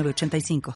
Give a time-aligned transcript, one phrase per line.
[0.00, 0.74] 85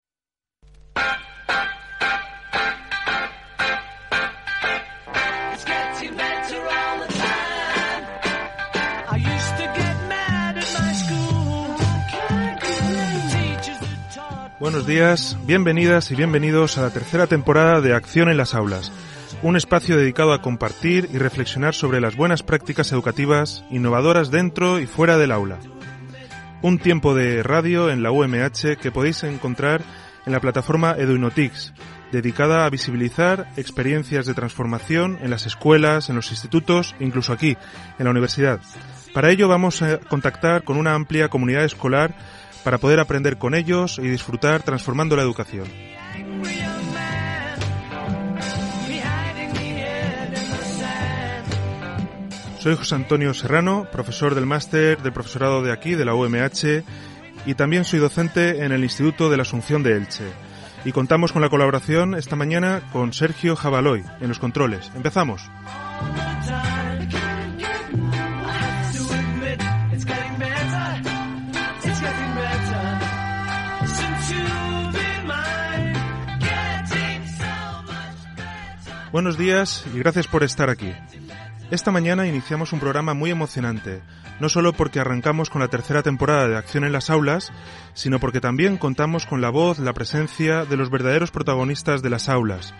[14.58, 18.90] Buenos días, bienvenidas y bienvenidos a la tercera temporada de Acción en las Aulas,
[19.42, 24.86] un espacio dedicado a compartir y reflexionar sobre las buenas prácticas educativas innovadoras dentro y
[24.86, 25.58] fuera del aula
[26.62, 29.82] un tiempo de radio en la UMH que podéis encontrar
[30.24, 31.72] en la plataforma Eduinotix,
[32.12, 37.56] dedicada a visibilizar experiencias de transformación en las escuelas, en los institutos incluso aquí,
[37.98, 38.60] en la universidad.
[39.14, 42.14] Para ello vamos a contactar con una amplia comunidad escolar
[42.64, 45.66] para poder aprender con ellos y disfrutar transformando la educación.
[52.66, 56.82] Soy José Antonio Serrano, profesor del máster del profesorado de aquí, de la UMH,
[57.46, 60.24] y también soy docente en el Instituto de la Asunción de Elche.
[60.84, 64.90] Y contamos con la colaboración esta mañana con Sergio Jabaloy en los controles.
[64.96, 65.48] Empezamos.
[79.12, 80.92] Buenos días y gracias por estar aquí.
[81.68, 84.00] Esta mañana iniciamos un programa muy emocionante,
[84.38, 87.52] no solo porque arrancamos con la tercera temporada de Acción en las Aulas,
[87.92, 92.28] sino porque también contamos con la voz, la presencia de los verdaderos protagonistas de las
[92.28, 92.72] aulas,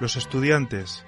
[0.00, 1.04] los estudiantes.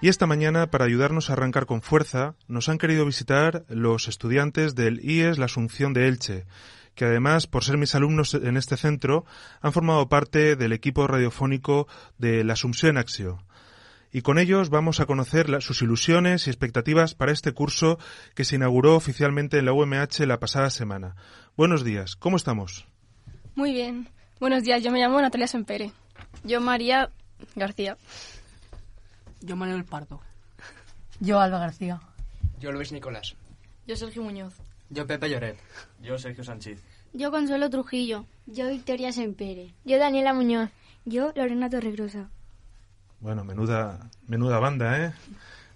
[0.00, 4.74] Y esta mañana, para ayudarnos a arrancar con fuerza, nos han querido visitar los estudiantes
[4.74, 6.46] del IES La Asunción de Elche,
[6.94, 9.26] que además, por ser mis alumnos en este centro,
[9.60, 13.40] han formado parte del equipo radiofónico de La Asunción Axio
[14.12, 17.98] y con ellos vamos a conocer sus ilusiones y expectativas para este curso
[18.34, 21.16] que se inauguró oficialmente en la UMH la pasada semana.
[21.56, 22.86] Buenos días, ¿cómo estamos?
[23.54, 24.08] Muy bien.
[24.40, 25.92] Buenos días, yo me llamo Natalia Sempere.
[26.44, 27.10] Yo María
[27.56, 27.96] García.
[29.40, 30.20] Yo Manuel Pardo.
[31.20, 32.00] Yo Alba García.
[32.60, 33.36] Yo Luis Nicolás.
[33.86, 34.54] Yo Sergio Muñoz.
[34.90, 35.58] Yo Pepe Lloret.
[36.00, 36.82] Yo Sergio Sánchez.
[37.12, 38.26] Yo Consuelo Trujillo.
[38.46, 39.74] Yo Victoria Sempere.
[39.84, 40.70] Yo Daniela Muñoz.
[41.04, 42.30] Yo Lorena Torregrosa.
[43.20, 45.12] Bueno, menuda, menuda banda, ¿eh?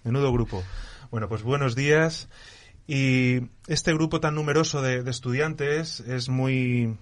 [0.05, 0.63] Menudo grupo.
[1.11, 2.29] Bueno, pues buenos días.
[2.87, 6.97] Y este grupo tan numeroso de, estudiantes es muy,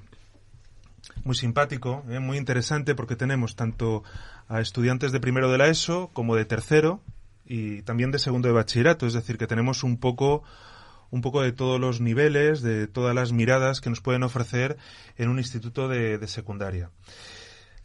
[1.24, 2.20] muy simpático, ¿eh?
[2.20, 4.02] muy interesante porque tenemos tanto
[4.48, 7.02] a estudiantes de primero de la ESO como de tercero
[7.44, 9.06] y también de segundo de bachillerato.
[9.06, 10.42] Es decir, que tenemos un poco
[11.10, 14.78] un poco de todos los niveles, de todas las miradas que nos pueden ofrecer
[15.18, 16.90] en un instituto de secundaria.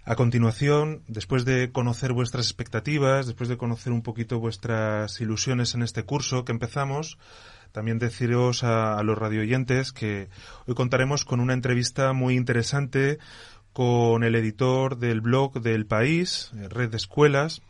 [0.07, 5.81] A continuación, después de conocer vuestras expectativas, después de conocer un poquito vuestras ilusiones en
[5.81, 7.17] este curso que empezamos,
[7.71, 10.29] también deciros a, los radioyentes que
[10.67, 13.17] hoy contaremos con una entrevista muy interesante
[13.73, 17.63] con el editor del blog del país, Red de Escuelas,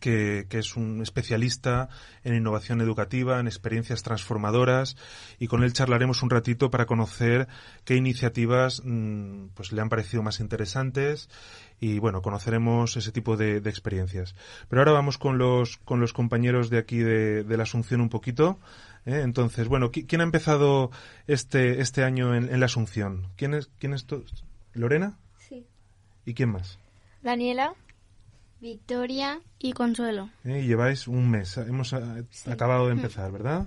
[0.00, 1.88] que, es un especialista
[2.22, 4.96] en innovación educativa, en experiencias transformadoras,
[5.38, 7.48] y con él charlaremos un ratito para conocer
[7.84, 11.28] qué iniciativas mm, pues le han parecido más interesantes
[11.80, 14.34] y bueno, conoceremos ese tipo de, experiencias.
[14.68, 18.58] Pero ahora vamos con los, con los compañeros de aquí de, la Asunción un poquito.
[19.04, 19.20] ¿eh?
[19.22, 20.90] Entonces, bueno, ¿quién ha empezado
[21.26, 23.28] este, este año en, la Asunción?
[23.36, 24.06] ¿Quién es, quién es
[24.72, 25.18] ¿Lorena?
[25.48, 25.66] Sí.
[26.24, 26.78] ¿Y quién más?
[27.22, 27.74] Daniela.
[28.64, 30.30] Victoria y Consuelo.
[30.42, 32.96] Eh, lleváis un mes, hemos eh, acabado de mm.
[32.96, 33.66] empezar, ¿verdad?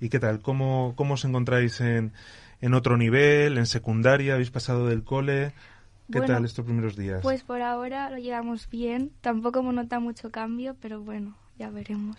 [0.00, 0.40] ¿Y qué tal?
[0.40, 2.14] ¿Cómo, cómo os encontráis en,
[2.62, 4.32] en otro nivel, en secundaria?
[4.32, 5.52] ¿Habéis pasado del cole?
[6.10, 7.20] ¿Qué tal estos primeros días?
[7.20, 9.12] Pues por ahora lo llevamos bien.
[9.20, 12.16] Tampoco hemos notado mucho cambio, pero bueno, ya veremos.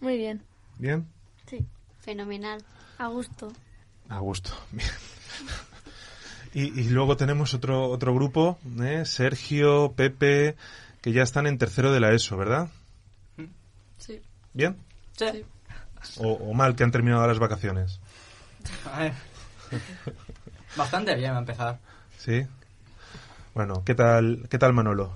[0.00, 0.42] Muy bien.
[0.78, 1.04] ¿Bien?
[1.46, 1.66] Sí.
[1.98, 2.62] Fenomenal.
[2.96, 3.52] A gusto.
[4.08, 4.88] A gusto, bien.
[6.54, 9.02] y, y, luego tenemos otro, otro grupo, ¿eh?
[9.04, 10.54] Sergio, Pepe,
[11.00, 12.68] que ya están en tercero de la ESO, ¿verdad?
[13.98, 14.20] Sí.
[14.52, 14.76] ¿Bien?
[15.16, 15.44] Sí.
[16.18, 18.00] O, mal que han terminado las vacaciones.
[20.76, 21.78] Bastante bien a empezar.
[22.18, 22.46] Sí.
[23.54, 25.12] Bueno, ¿qué tal, qué tal Manolo?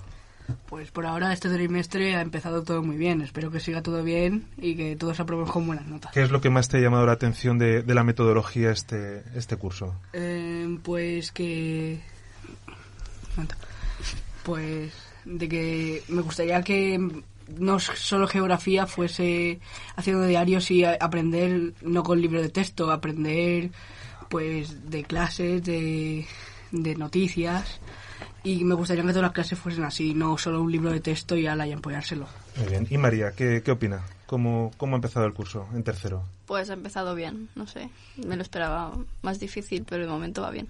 [0.67, 3.21] Pues por ahora este trimestre ha empezado todo muy bien.
[3.21, 6.11] Espero que siga todo bien y que todos aprueben con buenas notas.
[6.11, 9.57] ¿Qué es lo que más te ha llamado la atención de, la metodología este, este
[9.57, 9.99] curso?
[10.13, 11.99] Eh, pues que
[14.43, 14.93] Pues
[15.25, 17.23] de que me gustaría que
[17.57, 19.59] no solo geografía fuese
[19.95, 23.71] haciendo diarios y aprender no con libro de texto, aprender
[24.29, 26.25] pues de clases, de,
[26.71, 27.79] de noticias
[28.43, 31.35] y me gustaría que todas las clases fuesen así, no solo un libro de texto
[31.35, 32.27] y ala y apoyárselo.
[32.57, 32.87] Muy bien.
[32.89, 34.03] ¿Y María, qué, qué opina?
[34.27, 36.23] ¿Cómo, ¿Cómo ha empezado el curso en tercero?
[36.45, 37.89] Pues ha empezado bien, no sé.
[38.17, 38.93] Me lo esperaba
[39.23, 40.67] más difícil, pero de momento va bien.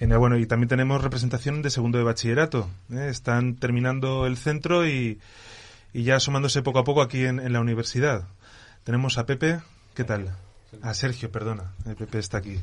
[0.00, 2.68] Bueno, y también tenemos representación de segundo de bachillerato.
[2.92, 3.08] ¿eh?
[3.10, 5.20] Están terminando el centro y,
[5.92, 8.28] y, ya asomándose poco a poco aquí en, en, la universidad.
[8.84, 9.60] Tenemos a Pepe,
[9.94, 10.36] ¿qué tal?
[10.82, 11.72] A Sergio, perdona.
[11.84, 12.60] El Pepe está aquí.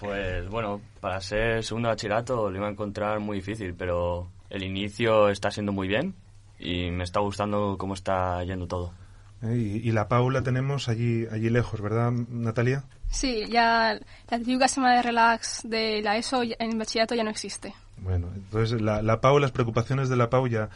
[0.00, 4.62] Pues bueno, para ser segundo de bachillerato lo iba a encontrar muy difícil, pero el
[4.62, 6.14] inicio está siendo muy bien
[6.58, 8.94] y me está gustando cómo está yendo todo.
[9.42, 9.56] ¿Eh?
[9.56, 12.84] Y, y, la Paula tenemos allí, allí lejos, ¿verdad, Natalia?
[13.10, 13.98] Sí, ya
[14.28, 17.74] la típica semana de relax de la ESO en bachillerato ya no existe.
[17.96, 20.70] Bueno, entonces la, la Pau, las preocupaciones de la Pau ya,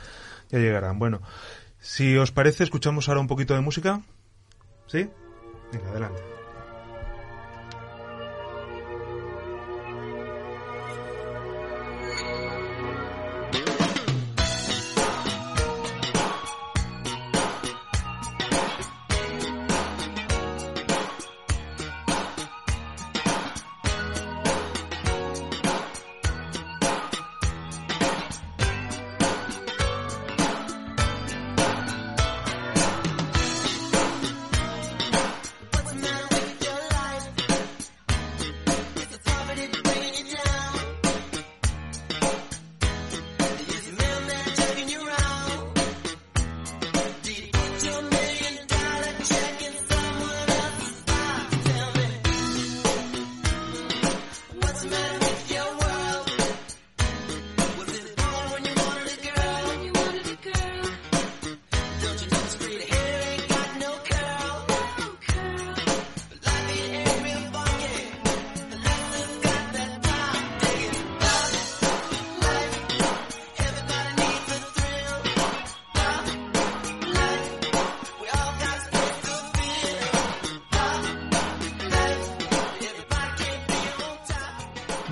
[0.50, 0.98] ya llegarán.
[0.98, 1.20] Bueno,
[1.80, 4.02] si os parece, escuchamos ahora un poquito de música.
[4.86, 5.08] ¿Sí?
[5.72, 6.33] Venga, adelante.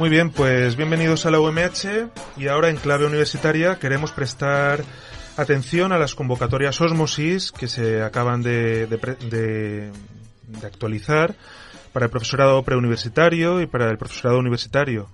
[0.03, 4.83] Muy bien, pues bienvenidos a la UMH y ahora en clave universitaria queremos prestar
[5.37, 8.97] atención a las convocatorias Osmosis que se acaban de, de,
[9.31, 9.93] de,
[10.49, 11.37] de actualizar
[11.93, 15.07] para el profesorado preuniversitario y para el profesorado universitario.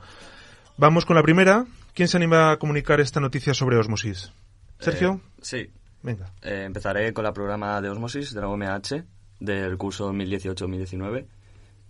[0.78, 1.66] Vamos con la primera.
[1.92, 4.32] ¿Quién se anima a comunicar esta noticia sobre Osmosis?
[4.78, 5.20] ¿Sergio?
[5.22, 5.70] Eh, sí.
[6.02, 6.32] Venga.
[6.40, 9.04] Eh, empezaré con la programa de Osmosis de la UMH
[9.38, 11.26] del curso 2018-2019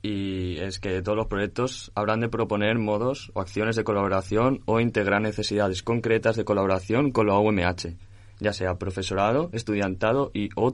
[0.03, 4.81] y es que todos los proyectos habrán de proponer modos o acciones de colaboración o
[4.81, 7.97] integrar necesidades concretas de colaboración con la UMH,
[8.39, 10.73] ya sea profesorado, estudiantado y o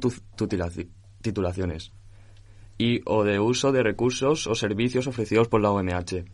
[1.23, 1.93] titulaciones,
[2.77, 6.25] y o de uso de recursos o servicios ofrecidos por la UMH.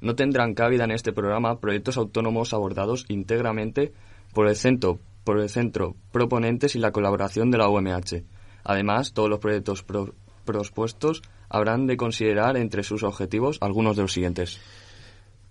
[0.00, 3.92] No tendrán cabida en este programa proyectos autónomos abordados íntegramente
[4.32, 8.22] por el centro, por el centro proponentes y la colaboración de la UMH.
[8.62, 10.14] Además, todos los proyectos pro
[10.44, 14.60] propuestos habrán de considerar entre sus objetivos algunos de los siguientes.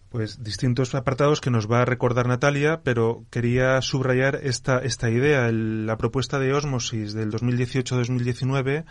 [0.09, 5.47] Pues distintos apartados que nos va a recordar Natalia, pero quería subrayar esta, esta idea.
[5.47, 8.85] El, la propuesta de Osmosis del 2018-2019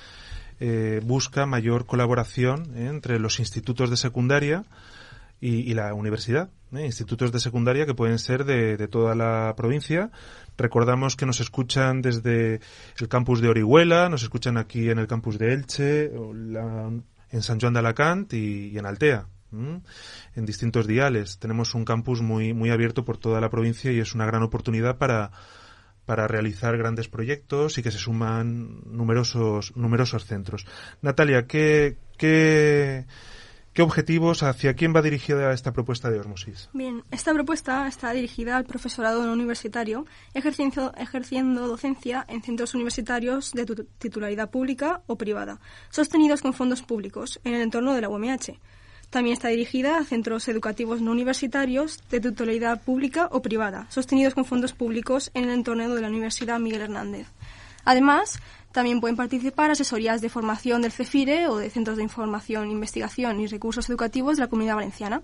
[0.60, 4.64] eh, busca mayor colaboración eh, entre los institutos de secundaria
[5.40, 6.50] y, y la universidad.
[6.72, 10.10] Eh, institutos de secundaria que pueden ser de, de, toda la provincia.
[10.56, 12.60] Recordamos que nos escuchan desde
[12.98, 17.72] el campus de Orihuela, nos escuchan aquí en el campus de Elche, en San Juan
[17.72, 19.26] de Alacant y, y en Altea.
[19.50, 21.38] en distintos diales.
[21.38, 24.98] Tenemos un campus muy, muy abierto por toda la provincia y es una gran oportunidad
[24.98, 25.30] para,
[26.08, 30.66] para realizar grandes proyectos y que se suman numerosos, numerosos centros.
[31.02, 33.04] Natalia, ¿qué, qué,
[33.78, 36.68] ¿Qué objetivos, hacia quién va dirigida esta propuesta de Osmosis?
[36.72, 40.04] Bien, esta propuesta está dirigida al profesorado no universitario,
[40.34, 47.38] ejerciendo, ejerciendo docencia en centros universitarios de titularidad pública o privada, sostenidos con fondos públicos
[47.44, 48.58] en el entorno de la UMH.
[49.10, 54.44] También está dirigida a centros educativos no universitarios de titularidad pública o privada, sostenidos con
[54.44, 57.28] fondos públicos en el entorno de la Universidad Miguel Hernández.
[57.84, 58.40] Además,
[58.72, 63.46] también pueden participar asesorías de formación del CEFIRE o de Centros de Información, Investigación y
[63.46, 65.22] Recursos Educativos de la Comunidad Valenciana.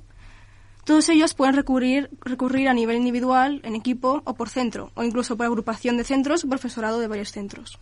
[0.84, 5.36] Todos ellos pueden recurrir, recurrir a nivel individual, en equipo o por centro, o incluso
[5.36, 7.78] por agrupación de centros o profesorado de varios centros.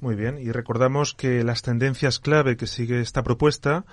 [0.00, 3.84] Muy bien, y recordamos que las tendencias clave que sigue esta propuesta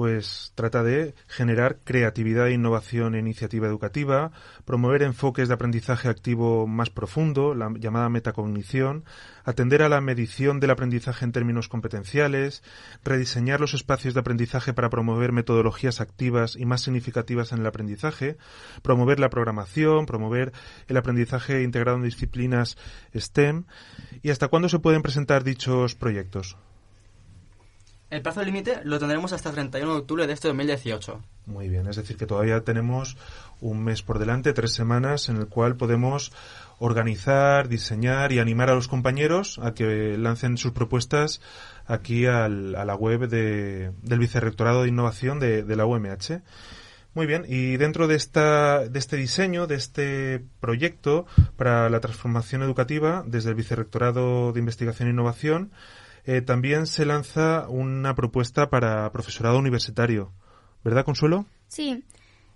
[0.00, 4.32] pues trata de generar creatividad e innovación e iniciativa educativa,
[4.64, 9.04] promover enfoques de aprendizaje activo más profundo, la llamada metacognición,
[9.44, 12.62] atender a la medición del aprendizaje en términos competenciales,
[13.04, 18.38] rediseñar los espacios de aprendizaje para promover metodologías activas y más significativas en el aprendizaje,
[18.80, 20.54] promover la programación, promover
[20.88, 22.78] el aprendizaje integrado en disciplinas
[23.14, 23.66] STEM.
[24.22, 26.56] ¿Y hasta cuándo se pueden presentar dichos proyectos?
[28.10, 31.22] El plazo límite lo tendremos hasta el 31 de octubre de este 2018.
[31.46, 33.16] Muy bien, es decir, que todavía tenemos
[33.60, 36.32] un mes por delante, tres semanas, en el cual podemos
[36.80, 41.40] organizar, diseñar y animar a los compañeros a que lancen sus propuestas
[41.86, 46.42] aquí al, a la web de, del Vicerrectorado de Innovación de, de la UMH.
[47.14, 51.26] Muy bien, y dentro de, esta, de este diseño, de este proyecto
[51.56, 55.70] para la transformación educativa, desde el Vicerrectorado de Investigación e Innovación,
[56.24, 60.32] eh, también se lanza una propuesta para profesorado universitario.
[60.84, 61.46] ¿Verdad, Consuelo?
[61.68, 62.04] Sí.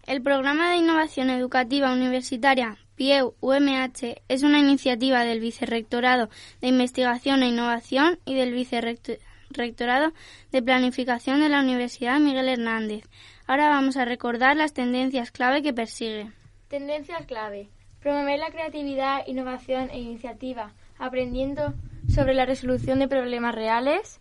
[0.07, 6.29] El Programa de Innovación Educativa Universitaria PIEU UMH es una iniciativa del Vicerrectorado
[6.61, 10.13] de Investigación e Innovación y del Vicerrectorado
[10.53, 13.05] de Planificación de la Universidad Miguel Hernández.
[13.47, 16.31] Ahora vamos a recordar las tendencias clave que persigue.
[16.69, 17.69] Tendencias clave.
[18.01, 21.75] Promover la creatividad, innovación e iniciativa, aprendiendo
[22.09, 24.21] sobre la resolución de problemas reales,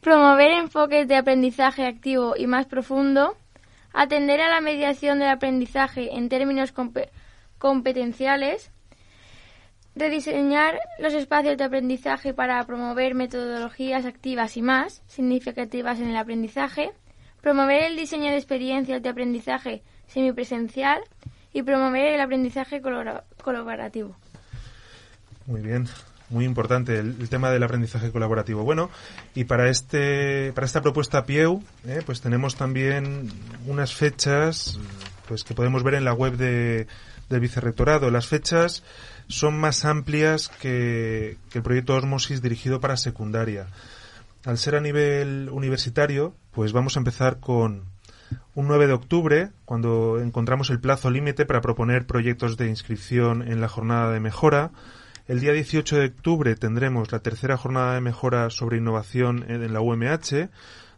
[0.00, 3.36] promover enfoques de aprendizaje activo y más profundo,
[3.92, 6.72] atender a la mediación del aprendizaje en términos
[7.58, 8.70] competenciales,
[9.94, 16.92] rediseñar los espacios de aprendizaje para promover metodologías activas y más significativas en el aprendizaje,
[17.40, 21.00] promover el diseño de experiencias de aprendizaje semipresencial
[21.52, 24.16] y promover el aprendizaje colaborativo.
[25.46, 25.88] Muy bien
[26.30, 28.64] muy importante el, tema del aprendizaje colaborativo.
[28.64, 28.90] Bueno,
[29.34, 33.30] y para este para esta propuesta PIEU, eh, pues tenemos también
[33.66, 34.78] unas fechas
[35.26, 36.86] pues que podemos ver en la web de,
[37.28, 38.10] del vicerrectorado.
[38.10, 38.82] Las fechas
[39.28, 43.66] son más amplias que, que el proyecto Osmosis dirigido para secundaria.
[44.44, 47.84] Al ser a nivel universitario, pues vamos a empezar con
[48.54, 53.60] un 9 de octubre, cuando encontramos el plazo límite para proponer proyectos de inscripción en
[53.60, 54.70] la jornada de mejora.
[55.28, 59.82] El día 18 de octubre tendremos la tercera jornada de mejora sobre innovación en la
[59.82, 60.48] UMH,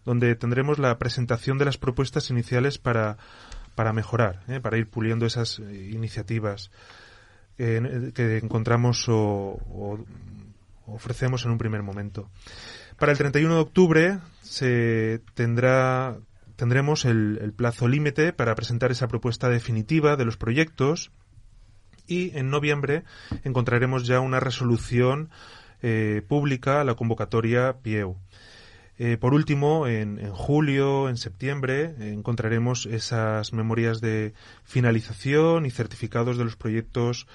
[0.04, 3.18] donde tendremos la presentación de las propuestas iniciales para,
[3.74, 4.60] para mejorar, ¿eh?
[4.60, 6.70] para ir puliendo esas eh, iniciativas
[7.58, 9.98] eh, que encontramos o,
[10.86, 12.30] ofrecemos en un primer momento.
[13.00, 16.16] Para el 31 de octubre se tendrá
[16.54, 21.10] tendremos el plazo límite para presentar esa propuesta definitiva de los proyectos
[22.10, 23.04] y en noviembre
[23.44, 25.30] encontraremos ya una resolución
[25.80, 28.16] eh, pública a la convocatoria PIEU.
[28.98, 36.36] Eh, por último, en, en, julio, en septiembre, encontraremos esas memorias de finalización y certificados
[36.36, 37.26] de los proyectos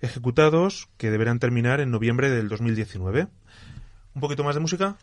[0.00, 3.28] ejecutados que deberán terminar en noviembre del 2019.
[4.14, 4.96] ¿Un poquito más de música?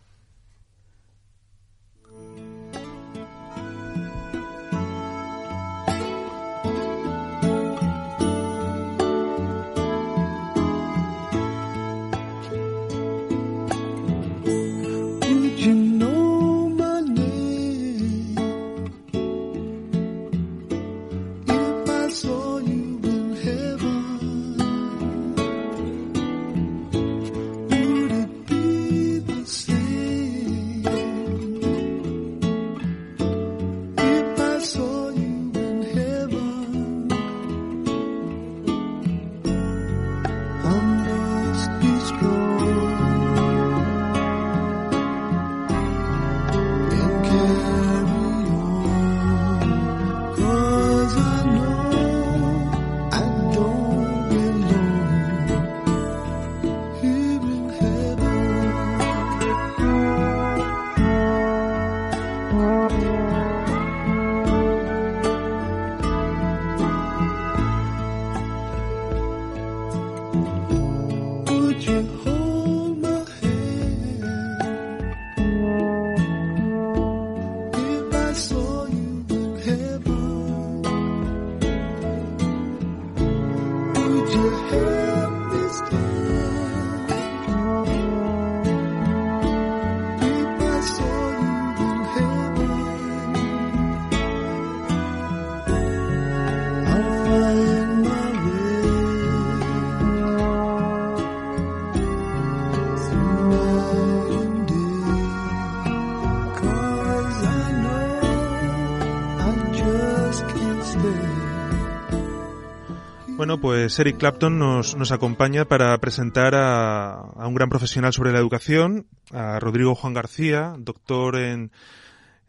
[113.62, 118.40] Pues Eric Clapton nos, nos acompaña para presentar a, a, un gran profesional sobre la
[118.40, 121.72] educación, a Rodrigo Juan García, doctor en,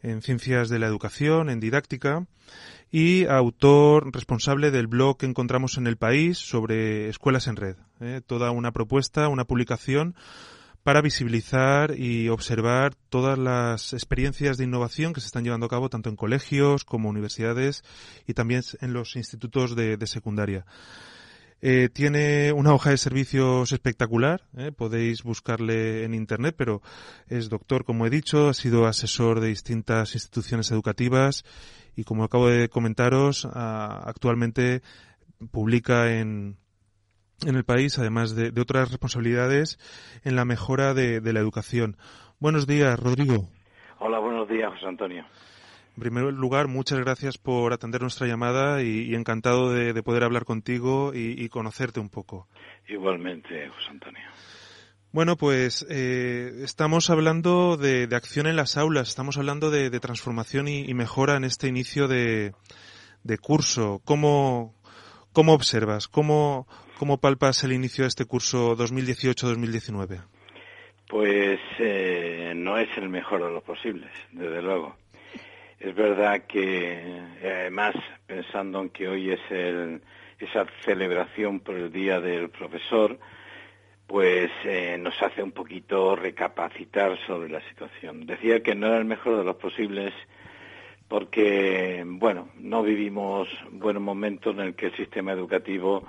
[0.02, 2.26] en Ciencias de la Educación, en Didáctica,
[2.90, 7.76] y autor responsable del blog que encontramos en el país sobre escuelas en red.
[8.00, 8.20] ¿eh?
[8.26, 10.14] Toda una propuesta, una publicación
[10.86, 15.90] para visibilizar y observar todas las experiencias de innovación que se están llevando a cabo
[15.90, 17.82] tanto en colegios como universidades
[18.24, 20.64] y también en los institutos de, secundaria.
[21.60, 24.70] Eh, tiene una hoja de servicios espectacular, ¿eh?
[24.70, 26.82] podéis buscarle en internet, pero
[27.26, 31.44] es doctor, como he dicho, ha sido asesor de distintas instituciones educativas
[31.96, 34.82] y, como acabo de comentaros, a, actualmente
[35.50, 36.58] publica en,
[37.44, 39.78] en el país, además de, de otras responsabilidades
[40.24, 41.96] en la mejora de, de, la educación.
[42.38, 43.48] Buenos días, Rodrigo.
[43.98, 45.24] Hola, buenos días, José Antonio.
[45.96, 50.24] En primer lugar, muchas gracias por atender nuestra llamada y, y encantado de, de, poder
[50.24, 52.48] hablar contigo y, y, conocerte un poco.
[52.86, 54.28] Igualmente, José Antonio.
[55.12, 60.00] Bueno, pues eh, estamos hablando de, de, acción en las aulas, estamos hablando de, de
[60.00, 62.52] transformación y, y, mejora en este inicio de,
[63.40, 64.02] curso.
[64.04, 64.74] ¿Cómo,
[65.32, 66.08] cómo observas?
[66.08, 66.66] ¿Cómo,
[66.98, 70.22] ¿Cómo palpas el inicio de este curso 2018-2019?
[71.06, 74.96] Pues eh, no es el mejor de los posibles, desde luego.
[75.78, 77.94] Es verdad que, además,
[78.26, 80.00] pensando en que hoy es el,
[80.38, 83.18] esa celebración por el Día del Profesor,
[84.06, 88.24] pues eh, nos hace un poquito recapacitar sobre la situación.
[88.24, 90.14] Decía que no era el mejor de los posibles
[91.08, 96.06] porque, bueno, no vivimos buenos momentos en el que el sistema educativo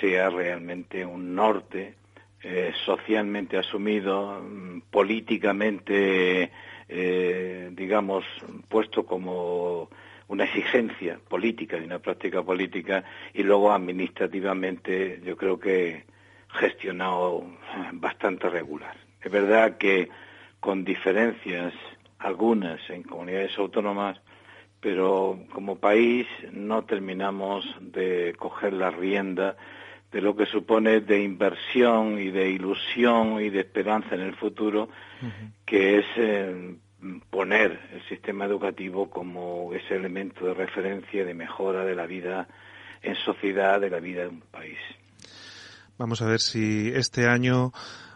[0.00, 1.94] sea realmente un norte
[2.42, 6.50] eh, socialmente asumido, mm, políticamente,
[6.88, 8.24] eh, digamos,
[8.68, 9.90] puesto como
[10.28, 13.02] una exigencia política y una práctica política,
[13.34, 16.04] y luego administrativamente yo creo que
[16.50, 17.44] gestionado
[17.94, 18.96] bastante regular.
[19.20, 20.08] Es verdad que
[20.60, 21.74] con diferencias
[22.18, 24.20] algunas en comunidades autónomas,
[24.80, 29.56] pero como país no terminamos de coger la rienda
[30.12, 34.88] de lo que supone de inversión y de ilusión y de esperanza en el futuro,
[35.22, 35.52] uh -huh.
[35.66, 36.76] que es eh,
[37.30, 42.48] poner el sistema educativo como ese elemento de referencia, de mejora de la vida
[43.02, 44.78] en sociedad, de la vida de un país.
[45.98, 47.72] Vamos a ver si este año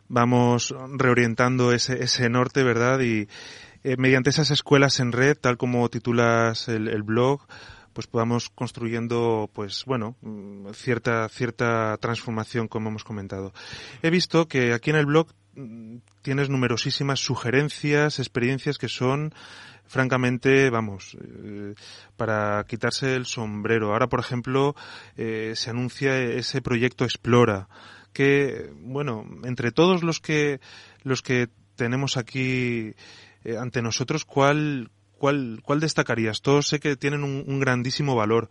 [0.09, 3.01] vamos reorientando ese, ese norte, ¿verdad?
[3.01, 3.29] Y
[3.85, 7.43] eh, mediante esas escuelas en red, tal como titulas el, el blog,
[7.93, 10.17] pues podamos construyendo pues bueno
[10.73, 13.53] cierta cierta transformación como hemos comentado.
[14.03, 19.35] He visto que aquí en el blog mm, tienes numerosísimas sugerencias experiencias que son
[19.87, 21.75] francamente vamos eh,
[22.17, 23.93] para quitarse el sombrero.
[23.93, 24.75] Ahora por ejemplo
[25.17, 27.69] eh, se anuncia ese proyecto explora
[28.13, 30.61] que bueno entre todos los que
[31.03, 32.95] los que tenemos aquí
[33.45, 34.91] eh, ante nosotros cuál
[35.23, 36.43] ¿cuál, cuál destacarías?
[36.43, 38.49] Todos sé que tienen un, grandísimo valor,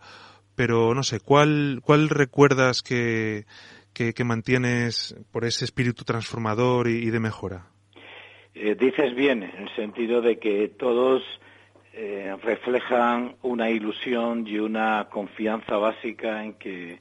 [0.56, 3.44] pero no sé, ¿cuál, cuál recuerdas que,
[3.92, 7.66] que, mantienes por ese espíritu transformador y, de mejora?
[8.54, 11.22] Eh, dices bien, en el sentido de que todos
[11.92, 16.96] eh, reflejan una ilusión y una confianza básica en que,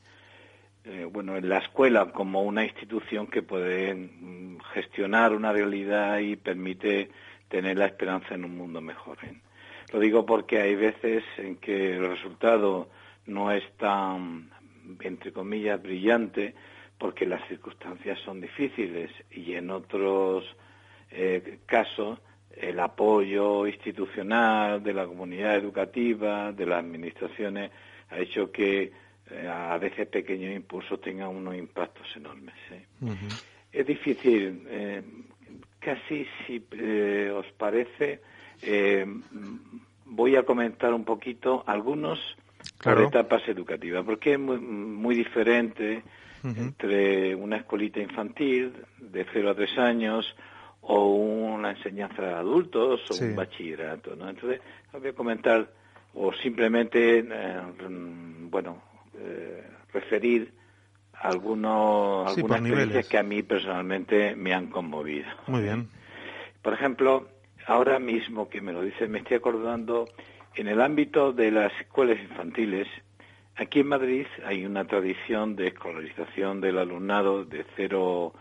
[0.84, 6.36] eh, bueno, en la escuela como una institución que puede mm, gestionar una realidad y
[6.36, 7.10] permite
[7.48, 9.18] tener la esperanza en un mundo mejor.
[9.92, 12.90] Lo digo porque hay veces en que el resultado
[13.26, 14.50] no es tan,
[15.02, 16.56] entre comillas, brillante,
[16.98, 20.46] porque las circunstancias son difíciles y en otros
[21.10, 22.20] eh, casos
[22.56, 27.72] el apoyo institucional de la comunidad educativa, de las administraciones,
[28.10, 28.92] ha hecho que
[29.30, 32.56] eh, a veces pequeños impulsos tengan unos impactos enormes.
[32.72, 32.86] ¿eh?
[33.02, 33.44] Uh -huh.
[33.72, 35.02] Es difícil, eh,
[35.80, 36.62] casi si
[37.34, 38.20] os parece,
[38.62, 39.06] eh,
[40.06, 42.20] voy a comentar un poquito algunos
[42.78, 43.00] claro.
[43.00, 46.04] por etapas educativas, porque es muy, muy diferente
[46.44, 46.58] uh -huh.
[46.58, 50.36] entre una escolita infantil de 0 a 3 años
[50.82, 53.26] o una enseñanza de adultos o sí.
[53.26, 54.30] un bachillerato, ¿no?
[54.30, 55.68] Entonces, voy a comentar
[56.14, 57.62] o simplemente, eh,
[58.50, 58.82] bueno,
[59.18, 60.52] eh, referir
[61.14, 65.28] algunos, sí, algunas experiencias que a mí personalmente me han conmovido.
[65.48, 65.88] Muy bien.
[66.62, 67.28] Por ejemplo,
[67.68, 70.08] ahora mismo que me lo dice, me estoy acordando,
[70.56, 72.88] en el ámbito de las escuelas infantiles,
[73.56, 78.34] aquí en Madrid hay una tradición de escolarización del alumnado de 0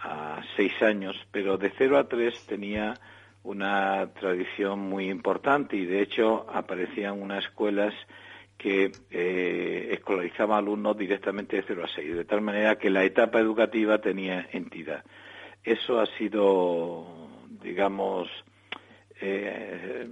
[0.00, 2.94] a 6 años, pero de 0 a 3 tenía
[3.42, 7.94] una tradición muy importante y de hecho aparecían unas escuelas
[8.58, 13.40] que eh, escolarizaba alumnos directamente de 0 a 6, de tal manera que la etapa
[13.40, 15.02] educativa tenía entidad.
[15.64, 17.28] Eso ha sido,
[17.62, 18.28] digamos,
[19.20, 20.08] eh,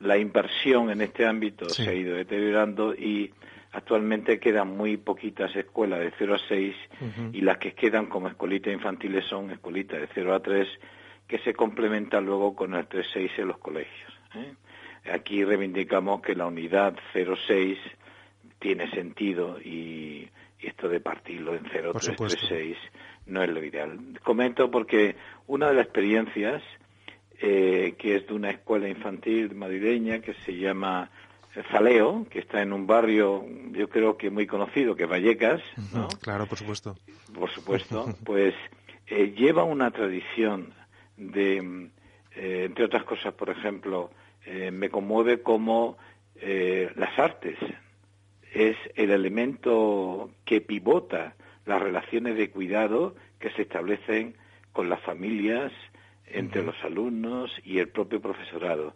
[0.00, 3.32] la inversión en este ámbito se ha ido deteriorando y
[3.72, 6.76] actualmente quedan muy poquitas escuelas de 0 a 6
[7.32, 10.68] y las que quedan como escuelitas infantiles son escuelitas de 0 a 3
[11.26, 14.12] que se complementan luego con el 3-6 en los colegios.
[14.34, 14.52] ¿eh?
[15.10, 17.78] Aquí reivindicamos que la unidad 0-6
[18.58, 20.28] tiene sentido y,
[20.60, 22.76] esto de partirlo en 0-3-3-6
[23.26, 23.98] no es lo ideal.
[24.22, 26.62] Comento porque una de las experiencias
[27.42, 31.10] eh, que es de una escuela infantil madrileña que se llama
[31.70, 35.60] Zaleo, que está en un barrio, yo creo que muy conocido, que es Vallecas,
[35.92, 36.08] ¿no?
[36.20, 36.96] Claro, por supuesto.
[37.34, 38.54] Por supuesto, pues
[39.06, 40.72] eh, lleva una tradición
[41.16, 41.90] de,
[42.34, 44.10] eh, entre otras cosas, por ejemplo,
[44.46, 45.98] eh, me conmueve como
[46.96, 47.56] las artes
[48.52, 54.34] es el elemento que pivota las relaciones de cuidado que se establecen
[54.72, 55.70] con las familias,
[56.32, 58.94] entre los alumnos y el propio profesorado.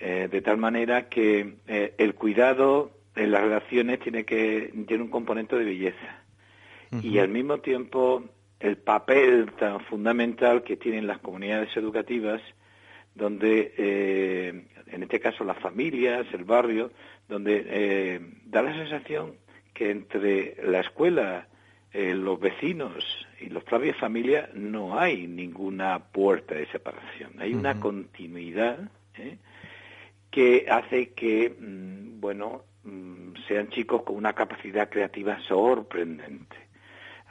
[0.00, 5.10] Eh, de tal manera que eh, el cuidado en las relaciones tiene que tiene un
[5.10, 6.20] componente de belleza
[7.00, 8.24] y al mismo tiempo
[8.58, 12.42] el papel tan fundamental que tienen las comunidades educativas
[13.14, 16.90] donde eh, en este caso las familias el barrio
[17.28, 19.36] donde da la sensación
[19.72, 21.46] que entre la escuela
[21.92, 28.78] los vecinos y los propias familias no hay ninguna puerta de separación hay una continuidad
[29.16, 29.38] ¿eh?
[30.34, 36.56] que hace que, mm, bueno, mm, sean chicos con una capacidad creativa sorprendente.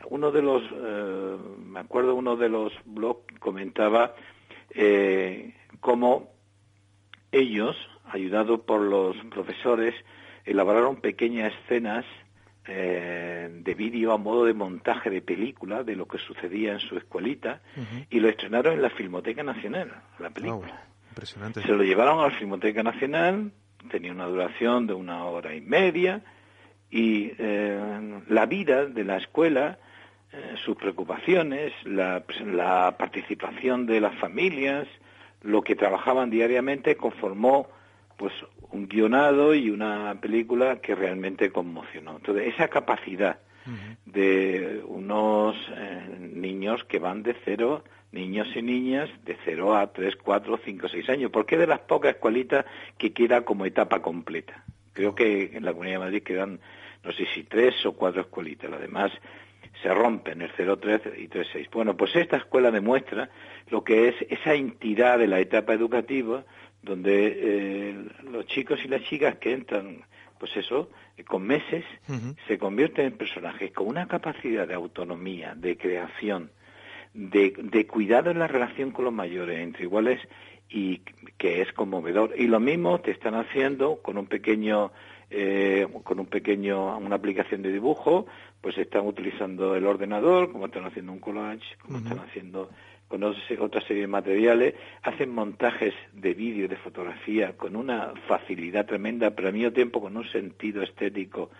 [0.09, 4.15] Uno de los, eh, me acuerdo uno de los blogs comentaba
[4.69, 6.29] eh, cómo
[7.33, 9.93] ellos, ayudados por los profesores,
[10.45, 12.05] elaboraron pequeñas escenas
[12.65, 16.97] eh, de vídeo a modo de montaje de película de lo que sucedía en su
[16.97, 17.61] escuelita
[18.09, 20.81] y lo estrenaron en la Filmoteca Nacional, la película.
[21.23, 23.51] Se lo llevaron a la Filmoteca Nacional,
[23.91, 26.21] tenía una duración de una hora y media,
[26.89, 29.79] y eh, la vida de la escuela,
[30.31, 34.87] eh, sus preocupaciones, la, la, participación de las familias,
[35.41, 37.67] lo que trabajaban diariamente, conformó
[38.15, 38.31] pues
[38.73, 42.17] un guionado y una película que realmente conmocionó.
[42.17, 43.39] Entonces, esa capacidad
[44.05, 47.83] de unos eh, niños que van de cero
[48.13, 51.79] niños y niñas de 0 a 3, 4, 5, 6 años, porque es de las
[51.79, 52.65] pocas escuelitas
[52.97, 54.63] que queda como etapa completa.
[54.93, 56.59] Creo que en la Comunidad de Madrid quedan,
[57.03, 59.11] no sé si tres o cuatro escuelitas, las demás
[59.81, 61.69] se rompen, el 0, 3 y 3, 6.
[61.71, 63.31] Bueno, pues esta escuela demuestra
[63.69, 66.45] lo que es esa entidad de la etapa educativa,
[66.83, 70.03] donde eh, los chicos y las chicas que entran,
[70.37, 70.89] pues eso,
[71.25, 71.85] con meses,
[72.47, 76.51] se convierten en personajes con una capacidad de autonomía, de creación,
[77.13, 80.19] de, de cuidado en la relación con los mayores entre iguales
[80.69, 80.99] y
[81.37, 82.33] que es conmovedor.
[82.37, 84.91] Y lo mismo te están haciendo con un pequeño
[85.35, 88.27] eh, con un pequeño una aplicación de dibujo,
[88.61, 92.69] pues están utilizando el ordenador, como están haciendo un collage, como están haciendo
[93.13, 94.73] con otra serie de materiales,
[95.03, 100.17] hacen montajes de vídeo, de fotografía, con una facilidad tremenda, pero al mismo tiempo con
[100.17, 101.51] un sentido estético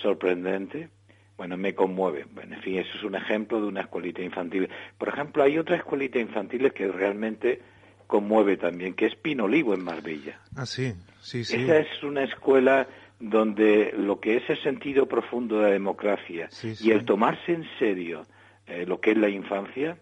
[0.00, 0.90] sorprendente
[1.36, 2.24] bueno, me conmueve.
[2.32, 4.68] Bueno, en fin, eso es un ejemplo de una escuelita infantil.
[4.96, 7.60] Por ejemplo, hay otra escuelita infantil que realmente
[8.06, 10.38] conmueve también, que es Pino Olivo en Marbella.
[10.54, 11.56] Ah, sí, sí, sí.
[11.56, 12.86] Esa es una escuela
[13.18, 18.22] donde lo que es el sentido profundo de la democracia y el tomarse en serio
[18.68, 19.96] eh, lo que es la infancia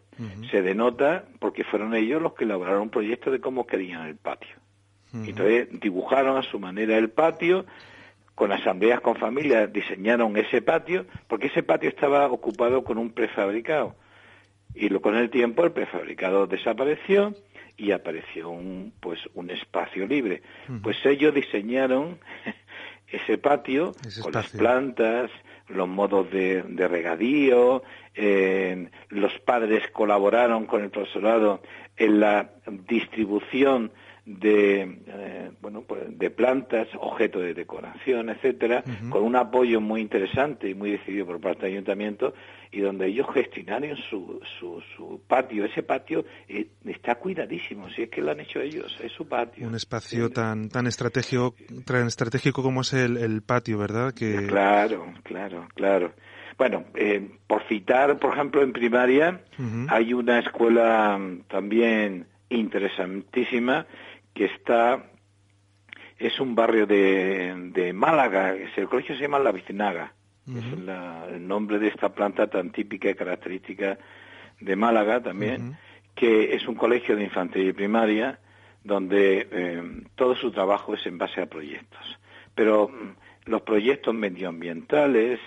[0.50, 4.56] se denota porque fueron ellos los que elaboraron un proyecto de cómo querían el patio.
[5.12, 7.66] Entonces dibujaron a su manera el patio,
[8.34, 13.96] con asambleas con familias diseñaron ese patio, porque ese patio estaba ocupado con un prefabricado.
[14.74, 17.34] Y lo, con el tiempo el prefabricado desapareció
[17.76, 20.42] y apareció un, pues, un espacio libre.
[20.82, 22.18] Pues ellos diseñaron
[23.08, 23.92] ese patio
[24.22, 25.30] con las plantas,
[25.74, 27.82] los modos de, regadío,
[28.14, 31.62] eh, los padres colaboraron con el profesorado
[31.96, 32.50] en la
[32.88, 33.92] distribución
[34.38, 40.68] de eh, bueno pues de plantas objeto de decoración etcétera con un apoyo muy interesante
[40.68, 42.32] y muy decidido por parte del ayuntamiento
[42.72, 45.64] y donde ellos gestionaron su, su, su patio.
[45.64, 49.66] Ese patio eh, está cuidadísimo si es que lo han hecho ellos es su patio.
[49.66, 55.66] Un espacio tan tan estratégico tan estratégico como es el, patio verdad que claro claro
[55.74, 56.12] claro.
[56.58, 59.40] Bueno, eh, por citar, por ejemplo, en primaria
[59.88, 63.86] hay una escuela también interesantísima
[64.34, 65.10] que está
[66.18, 70.12] es un barrio de, de Málaga, el colegio se llama La Vicinaga,
[70.46, 73.98] es la, el nombre de esta planta tan típica y característica
[74.60, 75.78] de Málaga también,
[76.14, 78.38] que es un colegio de infantería y primaria
[78.84, 79.82] donde eh,
[80.14, 82.18] todo su trabajo es en base a proyectos.
[82.54, 85.40] Pero mm, los proyectos medioambientales,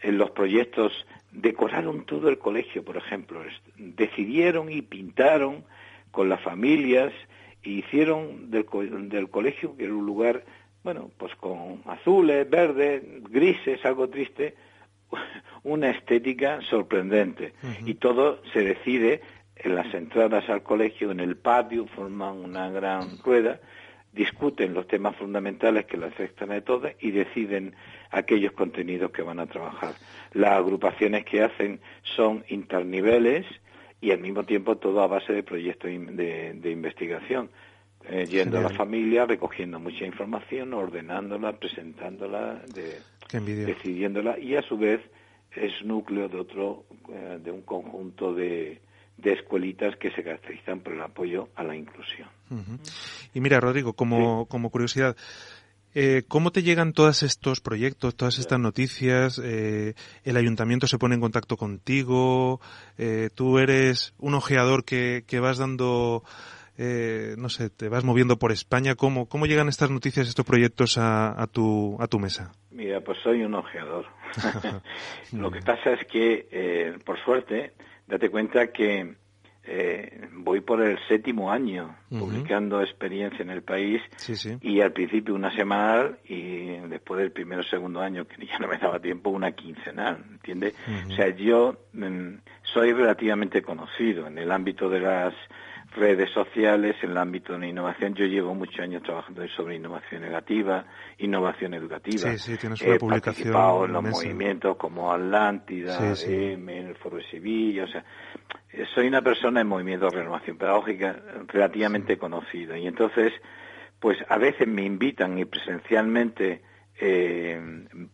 [0.00, 3.42] en los proyectos decoraron todo el colegio, por ejemplo,
[3.76, 5.64] decidieron y pintaron
[6.10, 7.12] con las familias
[7.62, 8.66] e hicieron del,
[9.08, 10.44] del colegio, que era un lugar,
[10.82, 14.54] bueno, pues con azules, verdes, grises, algo triste,
[15.62, 17.52] una estética sorprendente.
[17.84, 19.20] Y todo se decide
[19.56, 23.60] en las entradas al colegio, en el patio, forman una gran rueda,
[24.12, 27.74] discuten los temas fundamentales que lo afectan a todos y deciden
[28.10, 29.94] aquellos contenidos que van a trabajar.
[30.32, 33.46] Las agrupaciones que hacen son interniveles
[34.00, 37.50] y al mismo tiempo todo a base de proyectos de, investigación.
[38.08, 42.62] Eh, yendo a la familia, recogiendo mucha información, ordenándola, presentándola,
[43.30, 45.02] decidiéndola y a su vez
[45.54, 48.80] es núcleo de otro, eh, de un conjunto de,
[49.22, 52.28] de escuelitas que se caracterizan por el apoyo a la inclusión.
[53.34, 55.16] Y mira, Rodrigo, como, como curiosidad,
[55.94, 59.40] eh, ¿Cómo te llegan todos estos proyectos, todas estas noticias?
[59.42, 62.60] Eh, ¿El ayuntamiento se pone en contacto contigo?
[62.96, 66.22] Eh, ¿Tú eres un ojeador que, que vas dando,
[66.78, 68.94] no sé, te vas moviendo por España?
[68.94, 72.52] ¿Cómo, cómo llegan estas noticias, estos proyectos a, a, tu, a tu mesa?
[72.70, 74.06] Mira, pues soy un ojeador.
[75.32, 77.72] Lo que pasa es que, por suerte,
[78.06, 79.16] date cuenta que
[79.64, 84.00] eh, voy por el séptimo año publicando experiencia en el país
[84.62, 88.68] y al principio una semanal y después del primero o segundo año, que ya no
[88.68, 90.74] me daba tiempo, una quincenal, ¿entiendes?
[91.08, 95.34] O sea, yo mm, soy relativamente conocido en el ámbito de las
[95.92, 98.14] redes sociales, en el ámbito de la innovación.
[98.14, 100.84] Yo llevo muchos años trabajando sobre innovación negativa,
[101.18, 102.30] innovación educativa.
[102.32, 103.52] Sí, sí, tienes una He publicación.
[103.52, 108.04] participado en los movimientos como Atlántida, M, el Foro de Sevilla, o sea,
[108.94, 113.32] soy una persona en movimiento de renovación pedagógica relativamente conocida y entonces,
[113.98, 116.62] pues a veces me invitan y presencialmente
[117.00, 117.60] eh,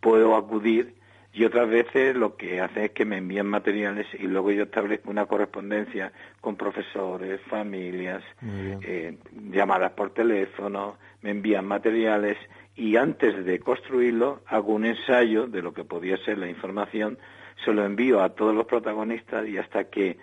[0.00, 0.94] puedo acudir
[1.36, 5.10] y otras veces lo que hace es que me envían materiales y luego yo establezco
[5.10, 9.18] una correspondencia con profesores, familias, eh,
[9.50, 12.38] llamadas por teléfono, me envían materiales
[12.74, 17.18] y antes de construirlo hago un ensayo de lo que podía ser la información,
[17.62, 20.16] se lo envío a todos los protagonistas y hasta que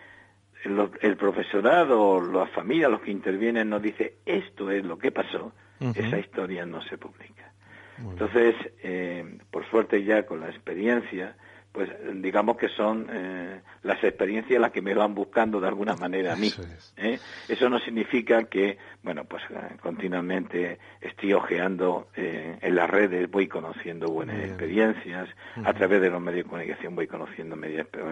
[0.63, 5.54] el, profesorado o las familias, los que intervienen, nos dice esto es lo que pasó,
[5.80, 7.52] esa historia no se publica.
[7.97, 11.36] Entonces, eh, por suerte ya con la experiencia,
[11.71, 11.89] pues
[12.21, 16.36] digamos que son eh, las experiencias las que me van buscando de alguna manera a
[16.36, 16.51] mí.
[16.97, 17.19] ¿eh?
[17.47, 19.41] Eso no significa que, bueno, pues
[19.82, 25.29] continuamente estoy ojeando en las redes, voy conociendo buenas experiencias,
[25.63, 27.56] a través de los medios de comunicación voy conociendo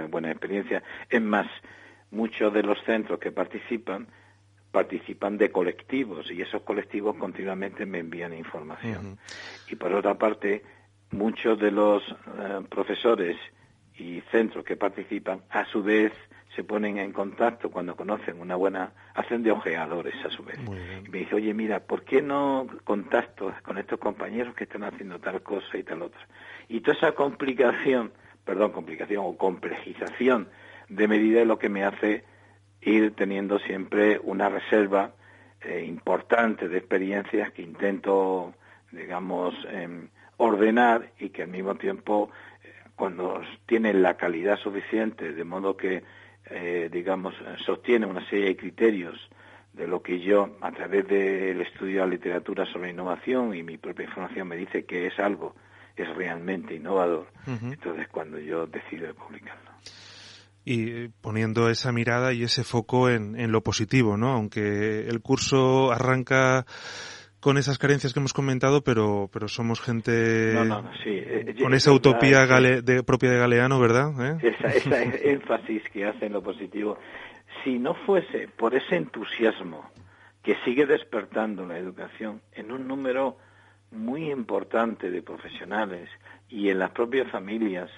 [0.10, 0.82] buenas experiencias.
[1.10, 1.48] Es más,
[2.10, 4.08] muchos de los centros que participan
[4.72, 9.18] participan de colectivos y esos colectivos continuamente me envían información.
[9.70, 10.64] Y por otra parte,
[11.12, 13.38] muchos de los eh, profesores
[13.98, 16.14] y centros que participan, a su vez,
[16.56, 20.60] se ponen en contacto cuando conocen una buena, hacen de ojeadores a su vez.
[21.06, 25.20] Y me dice, oye, mira, ¿por qué no contacto con estos compañeros que están haciendo
[25.20, 26.20] tal cosa y tal otra?
[26.68, 28.12] Y toda esa complicación,
[28.44, 30.50] perdón, complicación o complejización
[30.90, 32.26] de medida es lo que me hace
[32.82, 35.14] ir teniendo siempre una reserva
[35.62, 38.54] eh, importante de experiencias que intento,
[38.92, 42.32] digamos, em, ordenar y que al mismo tiempo,
[42.64, 46.04] eh, cuando tienen la calidad suficiente, de modo que,
[46.46, 49.30] eh, digamos, sostiene una serie de criterios
[49.74, 53.78] de lo que yo, a través del estudio de la literatura sobre innovación y mi
[53.78, 55.56] propia información me dice que es algo,
[55.96, 59.71] es realmente innovador, entonces cuando yo decido publicarlo
[60.64, 64.32] y poniendo esa mirada y ese foco en, en, lo positivo, ¿no?
[64.32, 66.66] Aunque el curso arranca
[67.42, 73.04] con esas carencias que hemos comentado, pero pero somos gente eh, con esa utopía de,
[73.04, 74.12] propia de Galeano, ¿verdad?
[74.22, 74.54] ¿Eh?
[74.60, 76.98] Esa, esa énfasis que hace en lo positivo.
[77.64, 79.90] Si no fuese por ese entusiasmo
[80.44, 83.38] que sigue despertando la educación en un número
[83.92, 86.10] muy importante de profesionales
[86.48, 87.90] y en las propias familias,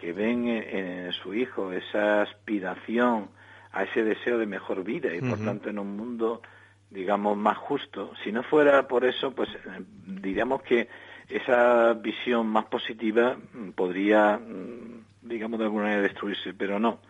[0.00, 3.28] que ven en, su hijo esa aspiración
[3.72, 6.40] a ese deseo de mejor vida y por tanto en un mundo
[6.88, 8.12] digamos más justo.
[8.24, 10.88] Si no fuera por eso pues eh, diríamos que
[11.28, 17.00] esa visión más positiva mm, podría mm, digamos de alguna manera destruirse pero no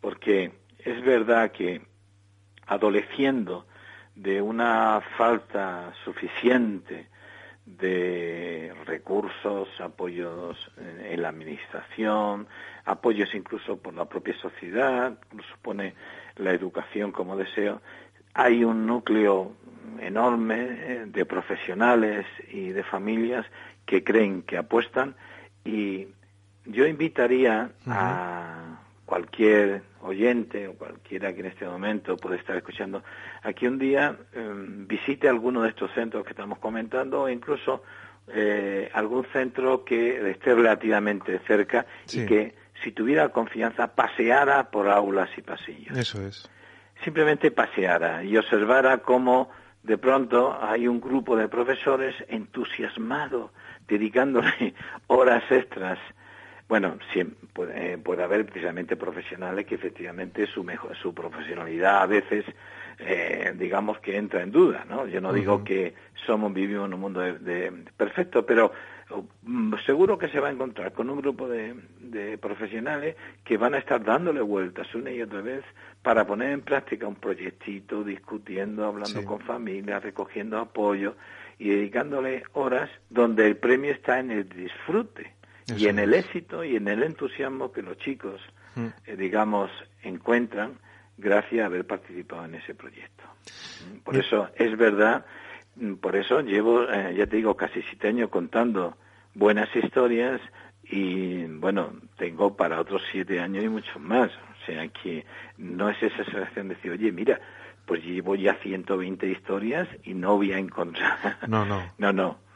[0.00, 1.82] porque es verdad que
[2.66, 3.66] adoleciendo
[4.14, 7.08] de una falta suficiente
[7.76, 12.46] de recursos, apoyos en la administración,
[12.84, 15.18] apoyos incluso por la propia sociedad,
[15.52, 15.94] supone
[16.36, 17.80] la educación como deseo.
[18.34, 19.52] Hay un núcleo
[20.00, 23.44] enorme eh, de profesionales y de familias
[23.84, 25.14] que creen, que apuestan
[25.64, 26.08] y
[26.64, 33.02] yo invitaría a cualquier oyente o cualquiera que en este momento puede estar escuchando,
[33.42, 37.82] a que un día em, visite alguno de estos centros que estamos comentando o incluso
[38.28, 45.30] eh, algún centro que esté relativamente cerca y que si tuviera confianza paseara por aulas
[45.38, 45.96] y pasillos.
[45.96, 46.46] Eso es.
[47.02, 49.48] Simplemente paseara y observara cómo
[49.84, 53.52] de pronto hay un grupo de profesores entusiasmado,
[53.88, 54.74] dedicándole
[55.06, 55.98] horas extras
[56.68, 62.06] bueno, sí, puede, eh, puede, haber precisamente profesionales que efectivamente su, mejor, su profesionalidad a
[62.06, 62.44] veces,
[62.98, 65.06] eh, digamos que entra en duda, ¿no?
[65.06, 65.94] Yo no digo que
[66.26, 68.70] somos, vivimos en un mundo de, perfecto, pero
[69.44, 73.74] mm, seguro que se va a encontrar con un grupo de, de, profesionales que van
[73.74, 75.64] a estar dándole vueltas una y otra vez
[76.02, 81.16] para poner en práctica un proyectito, discutiendo, hablando con familias, recogiendo apoyo
[81.58, 85.37] y dedicándole horas donde el premio está en el disfrute
[85.76, 88.40] y en el éxito y en el entusiasmo que los chicos,
[88.74, 88.86] mm.
[89.06, 89.70] eh, digamos,
[90.02, 90.78] encuentran
[91.16, 93.24] gracias a haber participado en ese proyecto.
[93.24, 95.26] Mm, por eso es verdad,
[95.76, 98.96] mm, por eso llevo, eh, ya te digo, casi siete años contando
[99.34, 100.40] buenas historias
[100.84, 104.30] y bueno, tengo para otros siete años y muchos más.
[104.30, 105.24] O sea que
[105.56, 107.40] no es esa sensación de decir, oye, mira,
[107.86, 111.38] pues llevo ya 120 historias y no voy a encontrar.
[111.46, 111.82] No, no.
[111.98, 112.47] no, no.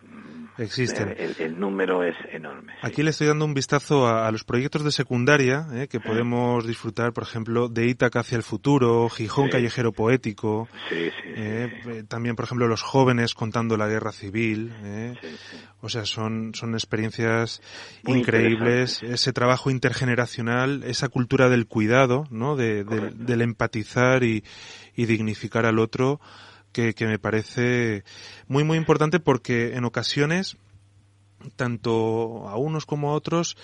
[0.59, 1.15] Existen.
[1.39, 2.75] El, número es enorme.
[2.83, 7.13] Aquí le estoy dando un vistazo a, los proyectos de secundaria eh, que podemos disfrutar,
[7.13, 10.69] por ejemplo, de Ítaca hacia el futuro, Gijón Callejero Poético.
[10.89, 14.73] Sí, eh, eh, también, por ejemplo, los jóvenes contando la guerra civil.
[15.81, 17.63] O sea, son, son experiencias
[18.07, 19.03] increíbles.
[19.03, 22.57] Ese trabajo intergeneracional, esa cultura del cuidado, ¿no?
[22.57, 24.45] De, del empatizar y,
[24.95, 26.21] y dignificar al otro
[26.73, 28.05] que, me parece
[28.49, 30.57] muy, muy importante porque en ocasiones,
[31.57, 33.57] tanto a unos como a otros,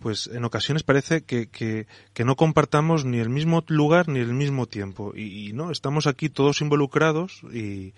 [0.00, 1.86] pues en ocasiones parece que, que,
[2.24, 5.12] no compartamos ni el mismo lugar ni el mismo tiempo.
[5.14, 7.94] Y, no, estamos aquí todos involucrados y,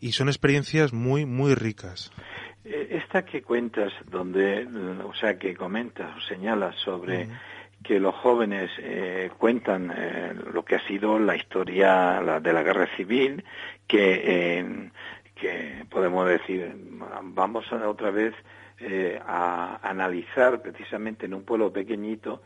[0.00, 2.10] y son experiencias muy, muy ricas.
[2.64, 4.66] Eh, esta que cuentas, donde,
[5.04, 7.28] o sea, que comentas o señalas sobre
[7.82, 12.88] que los jóvenes eh, cuentan eh, lo que ha sido la historia de la guerra
[12.96, 13.44] civil,
[13.86, 14.90] que, eh,
[15.34, 16.74] que podemos decir,
[17.22, 18.34] vamos a, otra vez
[19.26, 22.42] a analizar precisamente en un pueblo pequeñito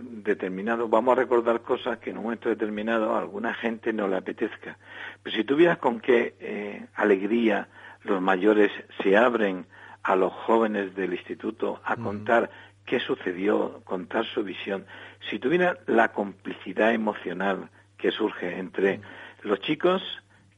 [0.00, 4.16] determinado, vamos a recordar cosas que en un momento determinado a alguna gente no le
[4.16, 4.76] apetezca.
[5.22, 7.68] Pero si tuvieras con qué alegría
[8.02, 9.66] los mayores se abren
[10.02, 12.50] a los jóvenes del instituto a contar
[12.90, 14.84] qué sucedió, contar su visión,
[15.30, 19.00] si tuviera la complicidad emocional que surge entre
[19.42, 20.02] los chicos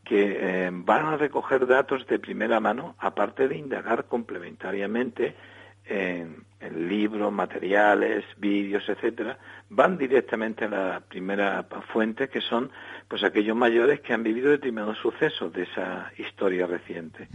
[0.02, 5.36] que eh, van a recoger datos de primera mano, aparte de indagar complementariamente
[5.84, 6.46] en,
[6.88, 9.36] libros, materiales, vídeos, etcétera,
[9.68, 12.70] van directamente a la primera fuente, que son
[13.08, 17.28] pues aquellos mayores que han vivido determinados sucesos de esa historia reciente.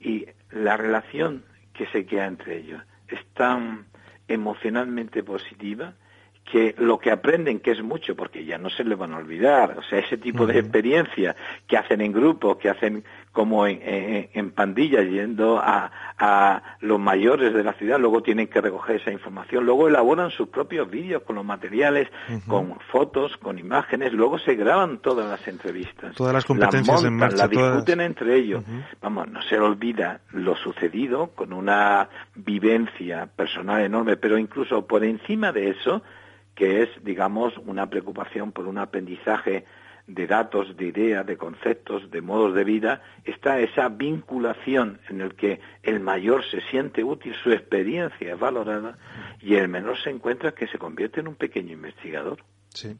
[0.00, 3.86] Y la relación que se queda entre ellos es tan
[4.28, 5.94] emocionalmente positiva
[6.44, 9.76] que lo que aprenden, que es mucho, porque ya no se le van a olvidar,
[9.78, 11.34] o sea, ese tipo de experiencia
[11.66, 13.04] que hacen en grupo, que hacen
[13.36, 13.80] como en,
[14.32, 19.12] en, pandillas, yendo a, a, los mayores de la ciudad, luego tienen que recoger esa
[19.12, 22.08] información, luego elaboran sus propios vídeos con los materiales,
[22.46, 26.14] con fotos, con imágenes, luego se graban todas las entrevistas.
[26.14, 27.36] Todas las competencias la en marcha.
[27.36, 28.64] La discuten entre ellos.
[29.02, 35.52] Vamos, no se olvida lo sucedido con una vivencia personal enorme, pero incluso por encima
[35.52, 36.00] de eso,
[36.54, 39.66] que es, digamos, una preocupación por un aprendizaje
[40.06, 45.34] de datos, de ideas, de conceptos, de modos de vida, está esa vinculación en el
[45.34, 48.96] que el mayor se siente útil, su experiencia es valorada
[49.40, 52.38] y el menor se encuentra que se convierte en un pequeño investigador.
[52.68, 52.96] Sí.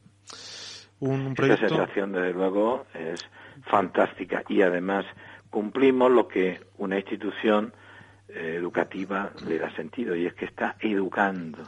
[0.99, 1.65] Un proyecto...
[1.65, 3.25] Esa sensación, desde luego, es
[3.65, 5.05] fantástica y además
[5.49, 7.73] cumplimos lo que una institución
[8.27, 11.63] eh, educativa le da sentido y es que está educando.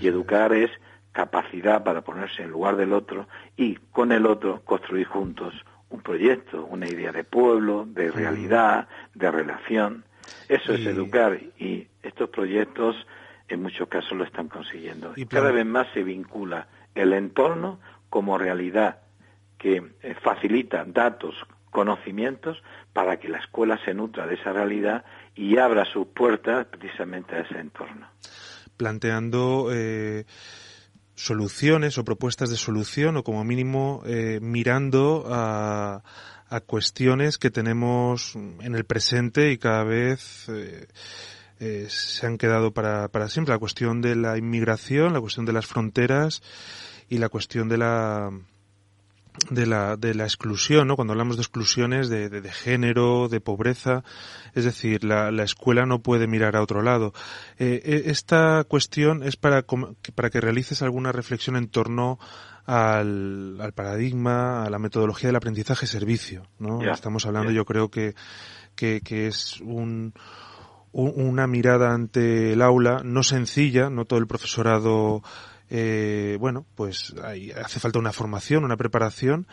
[0.00, 0.70] Y educar es
[1.14, 5.54] capacidad para ponerse en lugar del otro y con el otro construir juntos
[5.88, 10.04] un proyecto, una idea de pueblo, de realidad, de relación.
[10.48, 12.96] Eso es educar y estos proyectos
[13.48, 15.12] en muchos casos lo están consiguiendo.
[15.14, 17.78] Y Cada vez más se vincula el entorno
[18.10, 18.98] como realidad
[19.56, 21.34] que eh, facilita datos
[21.70, 22.60] conocimientos
[22.92, 25.04] para que la escuela se nutra de esa realidad
[25.36, 28.08] y abra sus puertas precisamente a ese entorno.
[28.76, 30.24] Planteando eh,
[31.14, 36.02] soluciones o propuestas de solución o como mínimo eh, mirando a,
[36.48, 40.88] a, cuestiones que tenemos en el presente y cada vez eh,
[41.60, 43.54] eh, se han quedado para, para siempre.
[43.54, 46.42] La cuestión de la inmigración, la cuestión de las fronteras
[47.08, 48.30] y la cuestión de la
[49.50, 50.96] de la, de la exclusión, ¿no?
[50.96, 54.04] Cuando hablamos de exclusiones de, de, de género, de pobreza,
[54.54, 57.12] es decir, la, la, escuela no puede mirar a otro lado.
[57.58, 59.64] Eh, eh esta cuestión es para,
[60.14, 62.18] para que realices alguna reflexión en torno
[62.64, 66.80] al, al paradigma, a la metodología del aprendizaje-servicio, ¿no?
[66.80, 66.92] Yeah.
[66.92, 67.58] Estamos hablando, yeah.
[67.58, 68.14] yo creo que,
[68.74, 70.14] que, que es un,
[70.92, 75.22] un, una mirada ante el aula no sencilla, no todo el profesorado
[75.76, 79.48] eh, bueno, pues hay, hace falta una formación, una preparación,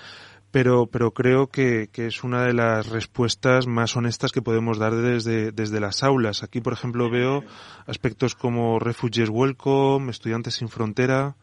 [0.51, 4.93] pero, pero creo que, que, es una de las respuestas más honestas que podemos dar
[4.93, 6.43] desde, desde las aulas.
[6.43, 7.43] Aquí, por ejemplo, veo
[7.87, 11.33] aspectos como Refugees Welcome, Estudiantes sin Frontera.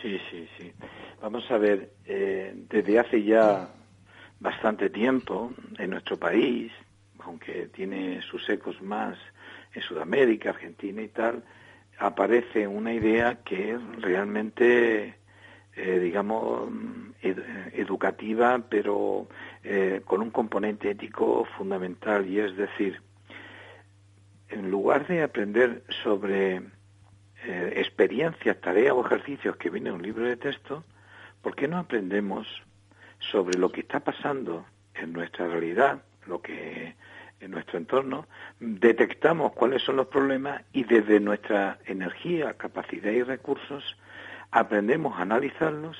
[0.00, 0.72] Sí, sí, sí.
[1.20, 3.68] Vamos a ver, eh, desde hace ya
[4.40, 6.72] bastante tiempo en nuestro país,
[7.18, 9.18] aunque tiene sus ecos más
[9.74, 11.44] en Sudamérica, Argentina y tal,
[11.98, 15.16] aparece una idea que es realmente,
[15.76, 16.70] eh, digamos,
[17.20, 17.38] ed
[17.72, 19.28] educativa, pero
[19.64, 23.00] eh, con un componente ético fundamental, y es decir,
[24.48, 26.62] en lugar de aprender sobre
[27.44, 30.84] eh, experiencias, tareas o ejercicios que viene en un libro de texto,
[31.42, 32.46] ¿por qué no aprendemos
[33.18, 36.94] sobre lo que está pasando en nuestra realidad, lo que
[37.40, 38.26] en nuestro entorno,
[38.60, 43.96] detectamos cuáles son los problemas y desde nuestra energía, capacidad y recursos
[44.50, 45.96] aprendemos a analizarlos,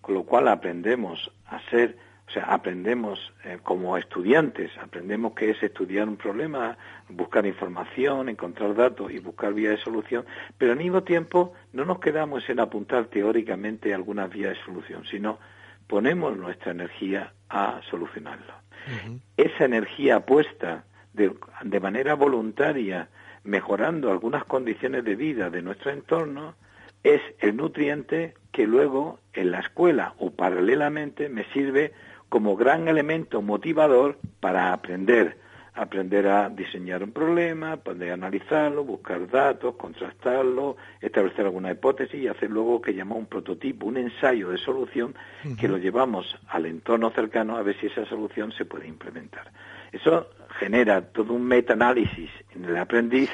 [0.00, 5.62] con lo cual aprendemos a ser, o sea, aprendemos eh, como estudiantes, aprendemos qué es
[5.62, 6.76] estudiar un problema,
[7.08, 10.24] buscar información, encontrar datos y buscar vías de solución,
[10.58, 15.38] pero al mismo tiempo no nos quedamos en apuntar teóricamente algunas vías de solución, sino
[15.86, 18.61] ponemos nuestra energía a solucionarlo.
[19.36, 23.08] Esa energía puesta de, manera voluntaria,
[23.44, 26.54] mejorando algunas condiciones de vida de nuestro entorno,
[27.02, 31.92] es el nutriente que luego en la escuela o paralelamente me sirve
[32.28, 35.36] como gran elemento motivador para aprender,
[35.74, 42.50] aprender a diseñar un problema, poder analizarlo, buscar datos, contrastarlo, establecer alguna hipótesis y hacer
[42.50, 45.14] luego que llamamos un prototipo, un ensayo de solución
[45.44, 45.56] uh -huh.
[45.56, 49.50] que lo llevamos al entorno cercano a ver si esa solución se puede implementar.
[49.92, 53.30] Eso genera todo un metaanálisis en el aprendiz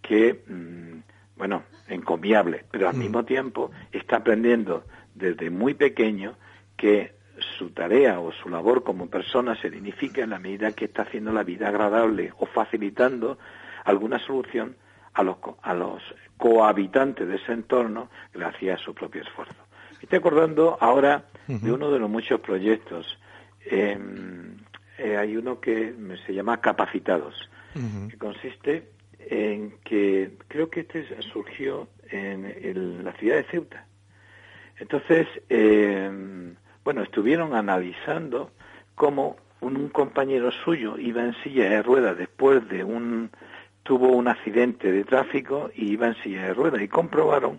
[0.00, 1.00] que, mmm,
[1.36, 3.02] bueno, encomiable, pero al uh -huh.
[3.02, 6.36] mismo tiempo está aprendiendo desde muy pequeño
[6.76, 7.15] que
[7.58, 11.32] su tarea o su labor como persona se dignifica en la medida que está haciendo
[11.32, 13.38] la vida agradable o facilitando
[13.84, 14.76] alguna solución
[15.14, 16.02] a los, a los
[16.36, 19.54] cohabitantes de ese entorno gracias a su propio esfuerzo.
[19.92, 21.60] Me estoy acordando ahora uh -huh.
[21.60, 23.18] de uno de los muchos proyectos.
[23.64, 23.98] Eh,
[24.98, 25.94] eh, hay uno que
[26.26, 27.34] se llama Capacitados,
[27.74, 28.10] uh -huh.
[28.10, 33.86] que consiste en que creo que este surgió en, en la ciudad de Ceuta.
[34.78, 36.54] Entonces, eh,
[36.86, 38.52] bueno, estuvieron analizando
[38.94, 43.28] cómo un, un, compañero suyo iba en silla de ruedas después de un
[43.82, 47.58] tuvo un accidente de tráfico y iba en silla de ruedas y comprobaron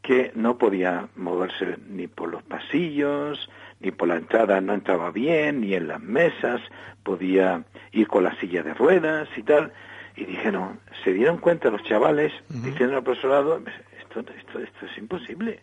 [0.00, 3.50] que no podía moverse ni por los pasillos,
[3.80, 6.60] ni por la entrada no entraba bien, ni en las mesas,
[7.02, 9.72] podía ir con la silla de ruedas y tal.
[10.14, 12.62] Y dijeron, se dieron cuenta los chavales, uh -huh.
[12.62, 13.60] diciendo al profesorado,
[13.98, 15.62] esto, esto, esto es imposible.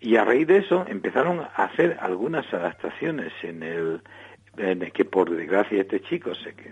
[0.00, 4.02] Y a raíz de eso empezaron a hacer algunas adaptaciones en el,
[4.56, 6.70] en el que por desgracia este chico, se, que,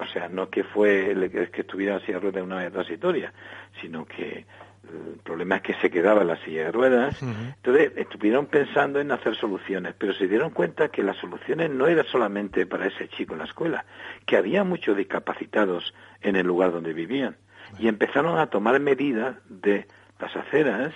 [0.00, 2.72] o sea, no que fue el que estuviera en silla de ruedas de una manera
[2.72, 3.32] transitoria,
[3.80, 4.44] sino que
[4.90, 7.22] el problema es que se quedaba en la silla de ruedas.
[7.22, 7.54] Uh -huh.
[7.56, 12.06] Entonces estuvieron pensando en hacer soluciones, pero se dieron cuenta que las soluciones no eran
[12.06, 13.84] solamente para ese chico en la escuela,
[14.24, 17.36] que había muchos discapacitados en el lugar donde vivían.
[17.78, 19.86] Y empezaron a tomar medidas de
[20.18, 20.94] las aceras,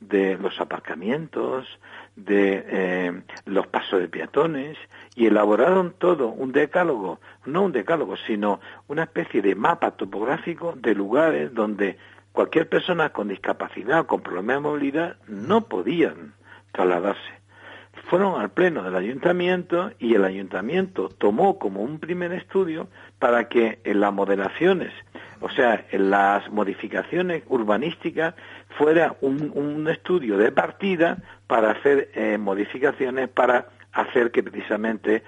[0.00, 1.66] de los aparcamientos,
[2.16, 4.76] de eh, los pasos de peatones
[5.14, 10.94] y elaboraron todo un decálogo, no un decálogo, sino una especie de mapa topográfico de
[10.94, 11.98] lugares donde
[12.32, 16.34] cualquier persona con discapacidad o con problemas de movilidad no podían
[16.72, 17.40] trasladarse.
[18.08, 22.88] Fueron al pleno del ayuntamiento y el ayuntamiento tomó como un primer estudio
[23.18, 24.92] para que en las modelaciones,
[25.40, 28.34] o sea, las modificaciones urbanísticas,
[28.78, 35.22] fuera un, estudio de partida para hacer eh, modificaciones para hacer que precisamente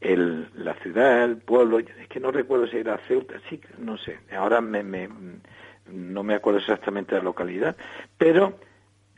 [0.00, 4.18] el, la ciudad, el pueblo, es que no recuerdo si era Ceuta, sí, no sé,
[4.36, 5.08] ahora me,
[5.86, 7.76] no me acuerdo exactamente la localidad,
[8.18, 8.58] pero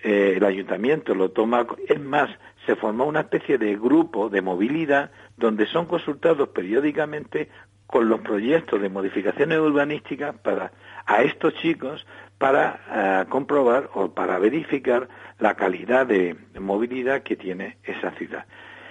[0.03, 2.31] eh, el ayuntamiento lo toma, es más,
[2.67, 7.49] se formó una especie de grupo de movilidad donde son consultados periódicamente
[7.87, 10.73] con los proyectos de modificaciones urbanísticas para
[11.07, 12.07] a estos chicos
[12.39, 15.09] para eh, comprobar o para verificar
[15.39, 18.47] la calidad de, movilidad que tiene esa ciudad.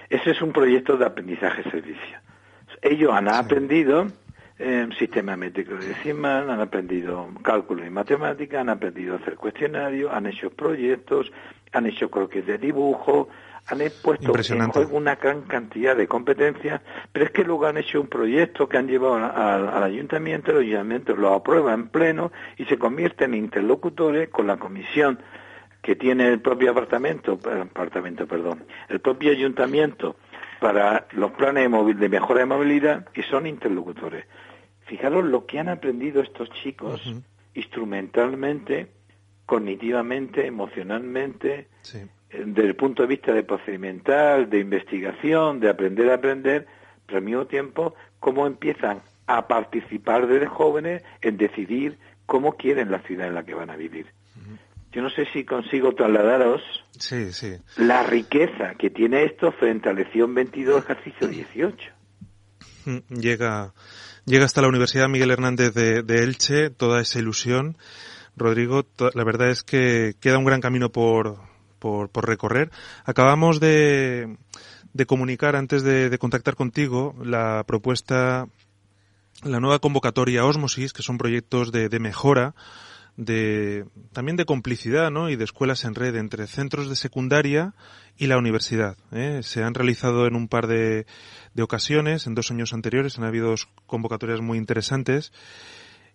[0.08, 2.18] Ese es un proyecto de aprendizaje-servicio.
[2.82, 4.06] Ellos han aprendido
[4.58, 10.26] eh, sistema métrico decimal, han aprendido cálculo y matemática, han aprendido a hacer cuestionarios, han
[10.26, 11.32] hecho proyectos,
[11.72, 13.28] han hecho croquis de dibujo,
[13.66, 18.00] han puesto en juego una gran cantidad de competencias, pero es que luego han hecho
[18.00, 22.78] un proyecto que han llevado al, ayuntamiento, el ayuntamiento lo aprueba en pleno y se
[22.78, 25.18] convierte en interlocutores con la comisión
[25.80, 30.16] que tiene el propio apartamento, apartamento, perdón, el propio ayuntamiento
[30.60, 34.26] para los planes de, de mejora de movilidad y son interlocutores.
[34.86, 37.02] Fijaros lo que han aprendido estos chicos
[37.54, 38.88] instrumentalmente,
[39.46, 41.68] cognitivamente, emocionalmente,
[42.46, 46.66] desde el punto de vista de procedimental, de investigación, de aprender a aprender,
[47.06, 53.00] pero al mismo tiempo cómo empiezan a participar desde jóvenes en decidir cómo quieren la
[53.00, 54.06] ciudad en la que van a vivir.
[54.92, 56.62] Yo no sé si consigo trasladaros
[57.76, 61.90] la riqueza que tiene esto frente a lección 22, ejercicio 18.
[63.08, 63.74] Llega,
[64.24, 67.76] llega hasta la Universidad Miguel Hernández de, de Elche toda esa ilusión.
[68.36, 71.38] Rodrigo, la verdad es que queda un gran camino por,
[71.84, 72.70] por, recorrer.
[73.04, 74.38] Acabamos de,
[74.94, 78.48] de comunicar antes de, contactar contigo la propuesta,
[79.42, 82.54] la nueva convocatoria Osmosis, que son proyectos de, de mejora,
[83.18, 85.28] de, también de complicidad, ¿no?
[85.28, 87.74] Y de escuelas en red entre centros de secundaria
[88.16, 88.96] y la universidad.
[89.12, 89.40] ¿eh?
[89.42, 91.06] Se han realizado en un par de,
[91.52, 93.54] de ocasiones, en dos años anteriores, han habido
[93.86, 95.32] convocatorias muy interesantes.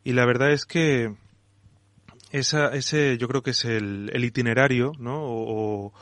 [0.03, 1.13] Y la verdad es que
[2.31, 5.19] esa, ese yo creo que es el, itinerario, ¿no?
[5.21, 5.93] O,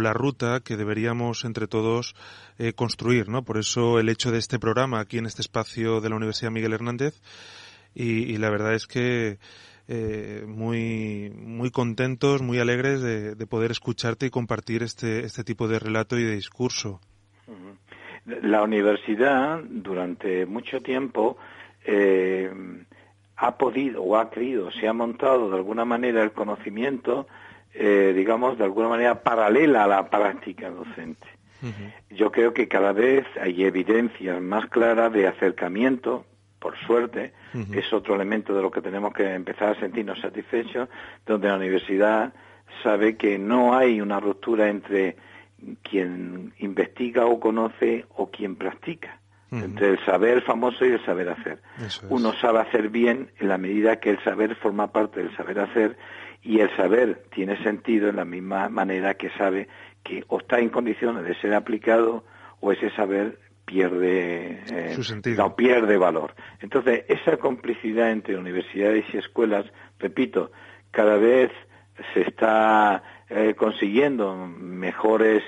[0.00, 2.16] la ruta que deberíamos entre todos
[2.58, 3.44] eh, construir, ¿no?
[3.44, 6.72] Por eso el hecho de este programa aquí en este espacio de la Universidad Miguel
[6.72, 7.20] Hernández
[7.94, 9.38] y, y la verdad es que
[9.86, 15.68] eh, muy muy contentos, muy alegres de, de, poder escucharte y compartir este este tipo
[15.68, 17.00] de relato y de discurso.
[18.26, 21.36] La universidad durante mucho tiempo
[21.84, 22.50] eh,
[23.36, 27.26] ha podido o ha querido, se ha montado de alguna manera el conocimiento,
[27.72, 31.26] eh, digamos, de alguna manera paralela a la práctica docente.
[32.10, 36.26] Yo creo que cada vez hay evidencias más claras de acercamiento,
[36.58, 37.32] por suerte,
[37.72, 40.90] es otro elemento de lo que tenemos que empezar a sentirnos satisfechos,
[41.24, 42.34] donde la universidad
[42.82, 45.16] sabe que no hay una ruptura entre
[45.82, 49.20] quien investiga o conoce o quien practica
[49.62, 51.58] entre el saber famoso y el saber hacer.
[52.08, 55.96] Uno sabe hacer bien en la medida que el saber forma parte del saber hacer
[56.42, 59.68] y el saber tiene sentido en la misma manera que sabe
[60.02, 62.24] que o está en condiciones de ser aplicado
[62.60, 65.56] o ese saber pierde eh, sentido.
[65.56, 66.34] pierde valor.
[66.60, 69.64] Entonces, esa complicidad entre universidades y escuelas,
[69.98, 70.52] repito,
[70.90, 71.50] cada vez
[72.12, 75.42] se está eh, consiguiendo mejores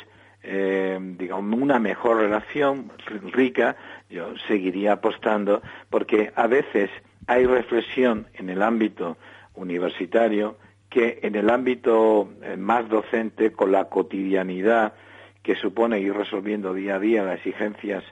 [0.49, 2.93] eh, digamos, una mejor relación
[3.33, 3.77] rica,
[4.09, 6.91] yo seguiría apostando, porque a veces
[7.27, 9.17] hay reflexión en el ámbito
[9.55, 10.57] universitario
[10.89, 14.95] que en el ámbito eh, más docente, con la cotidianidad
[15.43, 18.05] que supone ir resolviendo día a día las exigencias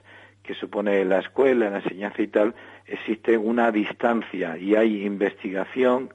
[0.43, 2.53] que supone la escuela, la enseñanza y tal,
[2.85, 6.13] existe una distancia y hay investigación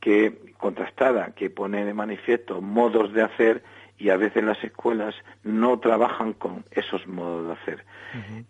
[0.00, 3.62] que contrastada que pone de manifiesto modos de hacer
[4.02, 7.84] y a veces las escuelas no trabajan con esos modos de hacer.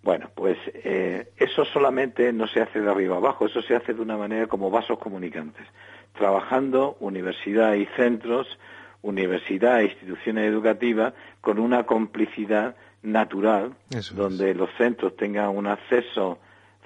[0.03, 4.00] Bueno, pues eh, eso solamente no se hace de arriba abajo, eso se hace de
[4.00, 5.66] una manera como vasos comunicantes,
[6.14, 8.46] trabajando universidad y centros,
[9.03, 13.74] universidad e instituciones educativas con una complicidad natural,
[14.14, 16.38] donde los centros tengan un acceso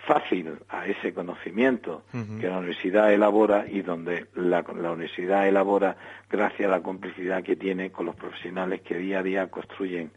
[0.07, 5.97] fácil a ese conocimiento que la universidad elabora y donde la, universidad elabora
[6.31, 10.11] gracias a la complicidad que tiene con los profesionales que día a día construyen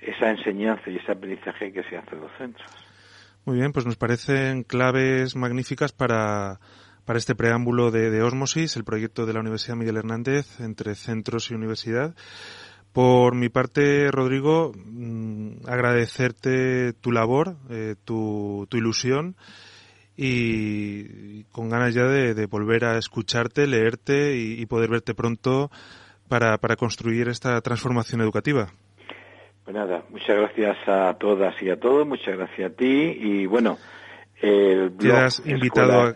[0.00, 2.68] esa enseñanza y ese aprendizaje que se hace en los centros.
[3.44, 6.60] Muy bien, pues nos parecen claves magníficas para,
[7.04, 11.50] para este preámbulo de, de Osmosis, el proyecto de la Universidad Miguel Hernández entre centros
[11.50, 12.14] y universidad.
[12.92, 19.34] Por mi parte, Rodrigo, mm, agradecerte tu labor, eh, tu, tu, ilusión
[20.14, 25.70] y con ganas ya de, volver a escucharte, leerte y, poder verte pronto
[26.28, 28.68] para, para construir esta transformación educativa.
[29.64, 33.78] Pues nada, muchas gracias a todas y a todos, muchas gracias a ti y bueno,
[34.42, 36.14] blog invitado.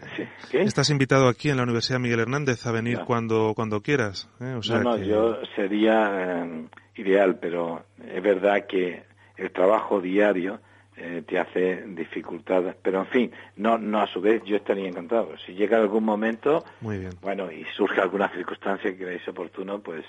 [0.52, 4.28] Estás invitado aquí en la Universidad Miguel Hernández a venir cuando, cuando quieras.
[4.40, 4.54] ¿eh?
[4.56, 6.66] O sea no, no, que- yo sería eh,
[6.96, 9.04] ideal, pero es verdad que
[9.36, 10.60] el trabajo diario
[10.96, 12.74] eh, te hace dificultades.
[12.82, 15.36] Pero en fin, no, no a su vez yo estaría encantado.
[15.44, 17.12] Si llega algún momento, Muy bien.
[17.20, 20.04] bueno, y surge alguna circunstancia que creáis oportuno, pues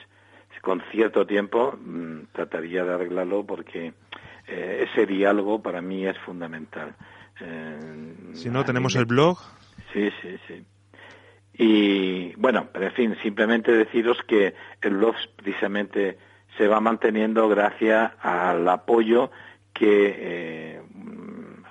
[0.61, 3.93] con cierto tiempo mm, trataría de arreglarlo porque
[4.47, 6.95] eh, ese diálogo para mí es fundamental.
[7.41, 9.37] Eh, Si no, tenemos el blog.
[9.93, 10.65] Sí, sí, sí.
[11.53, 16.17] Y bueno, pero en fin, simplemente deciros que el blog precisamente
[16.57, 19.31] se va manteniendo gracias al apoyo
[19.73, 20.81] que eh,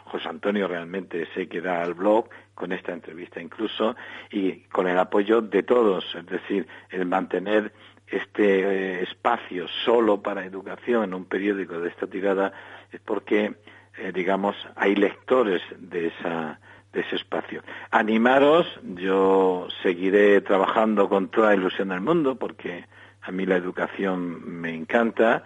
[0.04, 3.96] José Antonio realmente sé que da al blog con esta entrevista incluso
[4.30, 7.72] y con el apoyo de todos, es decir, el mantener
[8.06, 12.52] este eh, espacio solo para educación en un periódico de esta tirada
[12.92, 13.56] es porque
[13.98, 16.60] eh, digamos hay lectores de esa
[16.92, 17.62] de ese espacio.
[17.90, 22.86] Animaros, yo seguiré trabajando con toda ilusión del mundo porque
[23.20, 25.44] a mí la educación me encanta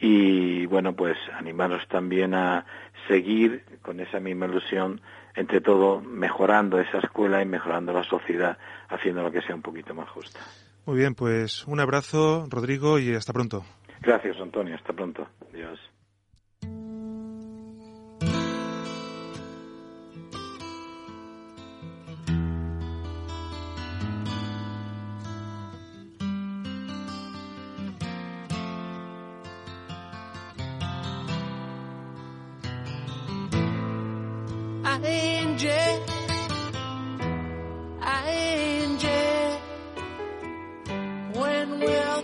[0.00, 2.66] y bueno, pues animaros también a
[3.08, 5.00] seguir con esa misma ilusión,
[5.34, 10.08] entre todo mejorando esa escuela y mejorando la sociedad, haciendo que sea un poquito más
[10.10, 10.40] justa.
[10.86, 13.64] Muy bien, pues un abrazo, Rodrigo, y hasta pronto.
[14.00, 14.74] Gracias, Antonio.
[14.74, 15.28] Hasta pronto.
[15.52, 15.78] Adiós.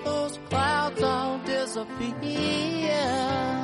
[0.05, 3.55] Those clouds all disappear?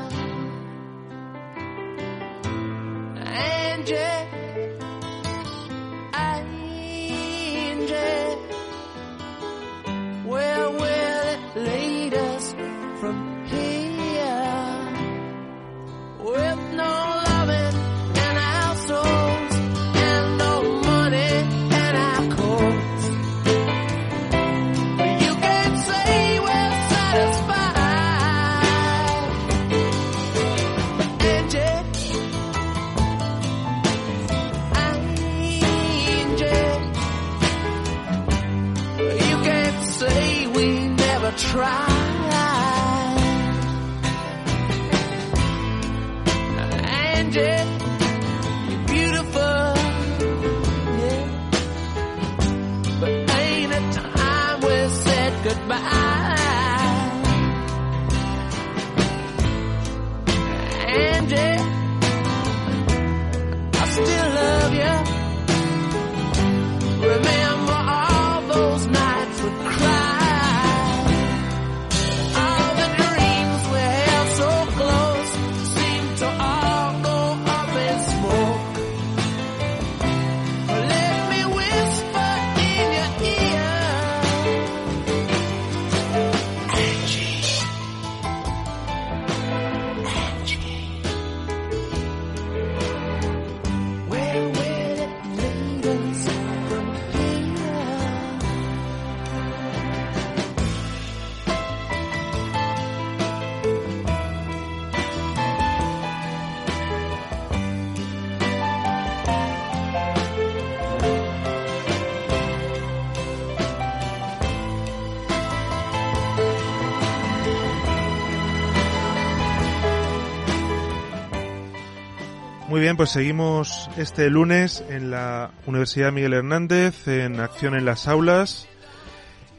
[122.83, 128.66] Bien, pues seguimos este lunes en la Universidad Miguel Hernández, en Acción en las Aulas,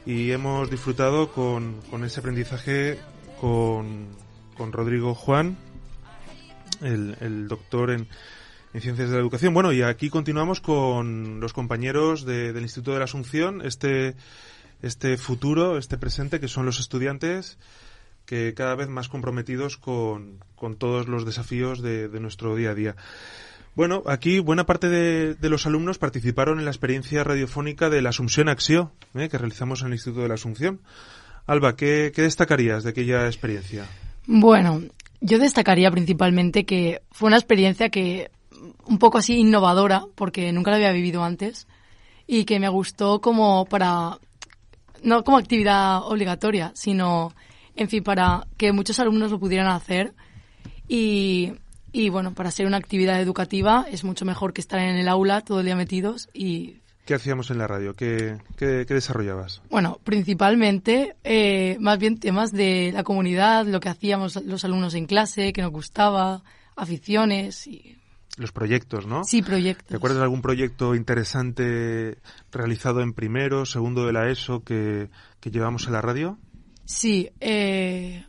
[0.04, 2.98] y hemos disfrutado con, con ese aprendizaje
[3.40, 4.08] con,
[4.58, 5.56] con Rodrigo Juan,
[6.82, 8.08] el, el doctor en,
[8.74, 9.54] en Ciencias de la Educación.
[9.54, 14.16] Bueno, y aquí continuamos con los compañeros de- del Instituto de la Asunción, este,
[14.82, 17.56] este futuro, este presente, que son los estudiantes
[18.26, 22.74] que cada vez más comprometidos con, con todos los desafíos de, de nuestro día a
[22.74, 22.96] día.
[23.74, 28.10] Bueno, aquí buena parte de, de los alumnos participaron en la experiencia radiofónica de la
[28.10, 29.28] Asunción Axio, ¿eh?
[29.28, 30.80] que realizamos en el Instituto de la Asunción.
[31.46, 33.84] Alba, ¿qué, qué destacarías de aquella experiencia?
[34.26, 34.80] Bueno,
[35.20, 38.30] yo destacaría principalmente que fue una experiencia que
[38.86, 41.66] un poco así innovadora, porque nunca la había vivido antes,
[42.26, 44.18] y que me gustó como para,
[45.02, 47.32] no como actividad obligatoria, sino
[47.76, 50.14] en fin, para que muchos alumnos lo pudieran hacer.
[50.88, 51.54] Y,
[51.92, 55.40] y bueno, para ser una actividad educativa es mucho mejor que estar en el aula
[55.40, 57.94] todo el día metidos y ¿Qué hacíamos en la radio?
[57.94, 59.60] ¿Qué, qué, qué desarrollabas?
[59.68, 65.04] Bueno, principalmente, eh, más bien temas de la comunidad, lo que hacíamos los alumnos en
[65.04, 66.42] clase, que nos gustaba,
[66.76, 67.98] aficiones y...
[68.38, 69.22] Los proyectos, ¿no?
[69.24, 69.86] Sí, proyectos.
[69.88, 72.18] ¿Te acuerdas de algún proyecto interesante
[72.50, 75.10] realizado en primero, segundo de la ESO que,
[75.40, 76.38] que llevamos en la radio?
[76.84, 78.24] Sí, eh,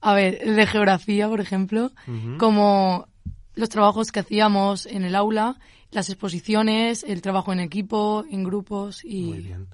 [0.00, 1.92] a ver, el de geografía, por ejemplo,
[2.38, 3.08] como
[3.54, 5.58] los trabajos que hacíamos en el aula,
[5.90, 9.24] las exposiciones, el trabajo en equipo, en grupos y...
[9.26, 9.68] Muy bien.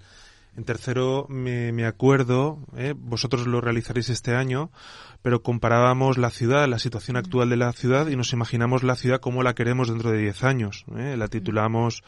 [0.55, 2.93] En tercero me, me acuerdo, ¿eh?
[2.95, 4.71] vosotros lo realizaréis este año,
[5.23, 9.19] pero comparábamos la ciudad, la situación actual de la ciudad y nos imaginamos la ciudad
[9.19, 10.85] como la queremos dentro de 10 años.
[10.95, 11.17] ¿eh?
[11.17, 12.05] La titulamos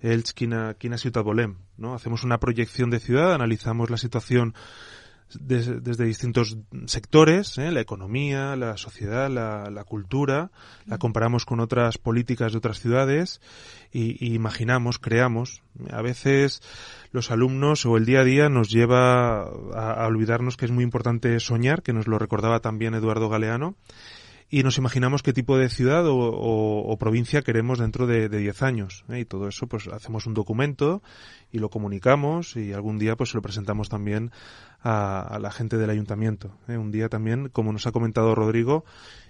[0.00, 1.94] El Quina, Quina Ciutat Volem, ¿no?
[1.94, 4.54] Hacemos una proyección de ciudad, analizamos la situación
[5.40, 6.56] des- desde distintos
[6.86, 7.70] sectores, ¿eh?
[7.70, 10.50] la economía, la sociedad, la, la cultura,
[10.86, 13.40] la comparamos con otras políticas de otras ciudades
[13.92, 15.62] y, y imaginamos, creamos.
[15.90, 16.60] A veces
[17.12, 20.84] los alumnos o el día a día nos lleva a, a olvidarnos que es muy
[20.84, 23.74] importante soñar, que nos lo recordaba también Eduardo Galeano,
[24.50, 29.04] y nos imaginamos qué tipo de ciudad o, provincia queremos dentro de, de 10 años.
[29.10, 29.20] ¿eh?
[29.20, 31.02] Y todo eso, pues hacemos un documento
[31.52, 34.30] y lo comunicamos y algún día pues se lo presentamos también
[34.82, 36.56] a, la gente del ayuntamiento.
[36.66, 36.76] ¿eh?
[36.76, 38.84] Un día también, como nos ha comentado Rodrigo,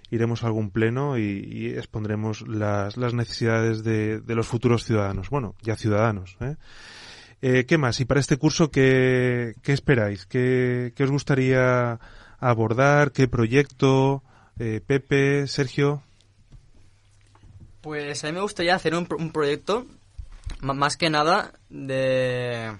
[0.09, 5.29] iremos a algún pleno y, y expondremos las, las necesidades de, de los futuros ciudadanos.
[5.29, 6.37] Bueno, ya ciudadanos.
[6.39, 6.55] ¿eh?
[7.41, 7.99] Eh, ¿Qué más?
[7.99, 10.25] Y para este curso, ¿qué, qué esperáis?
[10.25, 11.99] ¿Qué, ¿Qué os gustaría
[12.39, 13.11] abordar?
[13.11, 14.23] ¿Qué proyecto?
[14.59, 16.03] Eh, Pepe, Sergio.
[17.81, 19.85] Pues a mí me gustaría hacer un, un proyecto
[20.61, 22.75] más que nada de,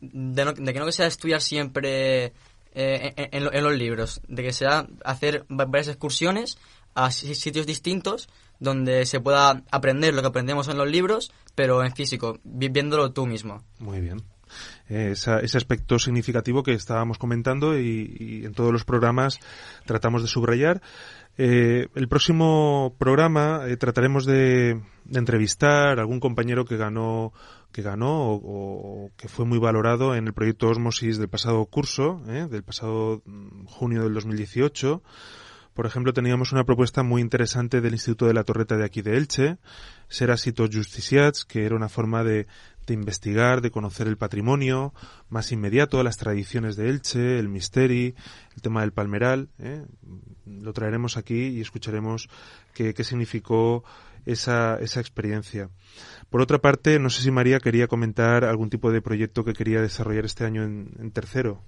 [0.00, 2.26] de, no- de que no que sea estudiar siempre
[2.74, 6.58] eh, en, en lo- en los libros, de que sea hacer va- varias excursiones
[6.94, 8.28] a si- sitios distintos
[8.60, 13.12] donde se pueda aprender lo que aprendemos en los libros, pero en físico, vi- viéndolo
[13.12, 13.64] tú mismo.
[13.78, 14.22] Muy bien.
[14.88, 19.38] Eh, esa- ese aspecto significativo que estábamos comentando y, y en todos los programas
[19.86, 20.82] tratamos de subrayar.
[21.36, 27.32] Eh, el próximo programa eh, trataremos de, de entrevistar algún compañero que ganó
[27.72, 28.36] que ganó o,
[29.06, 33.20] o que fue muy valorado en el proyecto Osmosis del pasado curso, eh, del pasado
[33.24, 35.02] mm, junio del 2018.
[35.74, 39.16] Por ejemplo, teníamos una propuesta muy interesante del Instituto de la Torreta de aquí de
[39.16, 39.58] Elche,
[40.08, 42.46] Serasitos Justiciats, que era una forma de,
[42.86, 44.94] de investigar, de conocer el patrimonio
[45.28, 48.14] más inmediato, las tradiciones de Elche, el misteri,
[48.54, 49.48] el tema del palmeral.
[49.58, 49.84] ¿eh?
[50.46, 52.28] Lo traeremos aquí y escucharemos
[52.72, 53.82] qué, qué significó
[54.26, 55.70] esa, esa experiencia.
[56.30, 59.80] Por otra parte, no sé si María quería comentar algún tipo de proyecto que quería
[59.80, 61.62] desarrollar este año en, en tercero.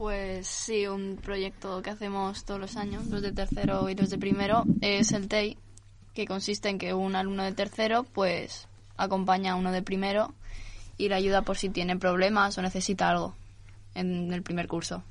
[0.00, 4.16] Pues sí, un proyecto que hacemos todos los años, los de tercero y los de
[4.16, 5.58] primero, es el TEI,
[6.14, 10.32] que consiste en que un alumno de tercero pues acompaña a uno de primero
[10.96, 13.34] y le ayuda por si tiene problemas o necesita algo
[13.94, 15.04] en el primer curso.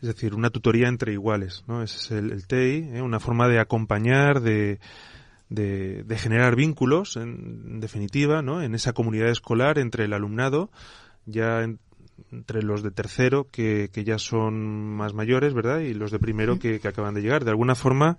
[0.00, 1.82] Es decir, una tutoría entre iguales, ¿no?
[1.82, 3.02] Ese es el, TEI, ¿eh?
[3.02, 4.78] una forma de acompañar, de,
[5.48, 8.62] de, de generar vínculos, en, en definitiva, ¿no?
[8.62, 10.70] En esa comunidad escolar entre el alumnado,
[11.26, 11.80] ya en-
[12.30, 15.80] entre los de tercero, que, que ya son más mayores, ¿verdad?
[15.80, 17.44] Y los de primero que, que acaban de llegar.
[17.44, 18.18] De alguna forma,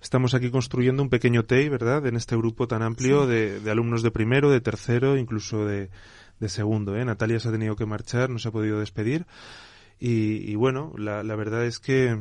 [0.00, 2.06] estamos aquí construyendo un pequeño TEI, ¿verdad?
[2.06, 3.30] En este grupo tan amplio Sí.
[3.30, 5.90] de, de alumnos de primero, de tercero, incluso de,
[6.40, 7.04] de segundo, ¿eh?
[7.04, 9.26] Natalia se ha tenido que marchar, no se ha podido despedir.
[9.98, 12.20] Y, y bueno, la, la verdad es que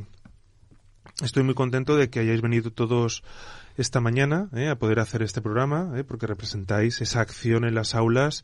[1.24, 3.24] estoy muy contento de que hayáis venido todos
[3.78, 4.70] esta mañana ¿eh?
[4.70, 6.04] a poder hacer este programa, ¿eh?
[6.04, 8.44] porque representáis esa acción en las aulas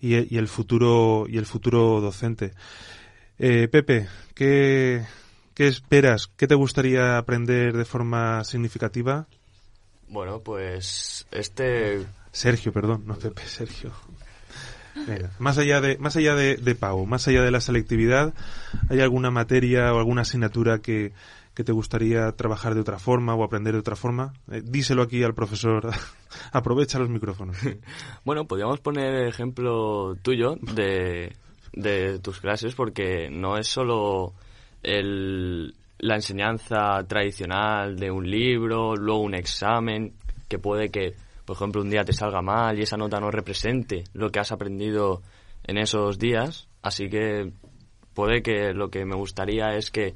[0.00, 2.52] y, y el futuro y el futuro docente.
[3.38, 5.04] Eh, Pepe, ¿qué,
[5.54, 6.28] ¿qué esperas?
[6.36, 9.26] ¿Qué te gustaría aprender de forma significativa?
[10.08, 12.04] Bueno, pues este...
[12.32, 13.92] Sergio, perdón, no Pepe, Sergio.
[15.06, 18.34] Venga, más allá de más allá de, de Pau, más allá de la selectividad,
[18.90, 21.12] ¿hay alguna materia o alguna asignatura que,
[21.54, 24.32] que te gustaría trabajar de otra forma o aprender de otra forma?
[24.50, 25.90] Eh, díselo aquí al profesor.
[26.52, 27.56] Aprovecha los micrófonos.
[28.24, 31.34] Bueno, podríamos poner ejemplo tuyo de,
[31.72, 34.32] de tus clases porque no es solo
[34.82, 40.14] el, la enseñanza tradicional de un libro, luego un examen,
[40.48, 44.04] que puede que, por ejemplo, un día te salga mal y esa nota no represente
[44.12, 45.22] lo que has aprendido
[45.64, 46.68] en esos días.
[46.82, 47.52] Así que
[48.14, 50.14] puede que lo que me gustaría es que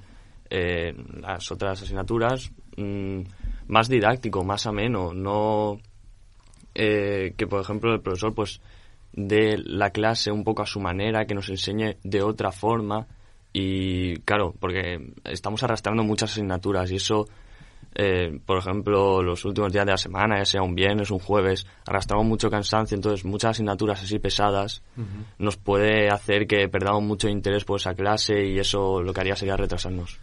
[0.51, 3.21] eh, las otras asignaturas mm,
[3.69, 5.79] más didáctico, más ameno, no
[6.75, 8.61] eh, que por ejemplo el profesor pues
[9.13, 13.07] dé la clase un poco a su manera, que nos enseñe de otra forma
[13.53, 17.27] Y claro, porque estamos arrastrando muchas asignaturas y eso,
[17.95, 21.67] eh, por ejemplo, los últimos días de la semana, ya sea un viernes, un jueves,
[21.87, 24.83] arrastramos mucho cansancio, entonces muchas asignaturas así pesadas
[25.39, 29.37] nos puede hacer que perdamos mucho interés por esa clase y eso lo que haría
[29.37, 30.19] sería retrasarnos.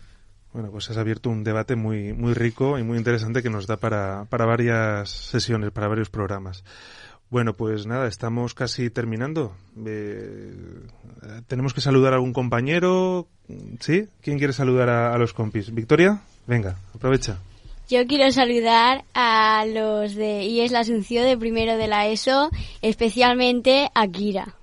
[0.53, 3.77] Bueno, pues has abierto un debate muy, muy rico y muy interesante que nos da
[3.77, 6.63] para, para varias sesiones, para varios programas.
[7.31, 9.55] Bueno, pues nada, estamos casi terminando.
[9.83, 10.53] Eh,
[11.47, 13.27] Tenemos que saludar a algún compañero.
[13.79, 14.07] ¿Sí?
[14.21, 15.73] ¿Quién quiere saludar a, a los compis?
[15.73, 16.21] ¿Victoria?
[16.45, 17.39] Venga, aprovecha.
[17.89, 22.51] Yo quiero saludar a los de IES La Asunción de primero de la ESO,
[22.81, 24.55] especialmente a Kira.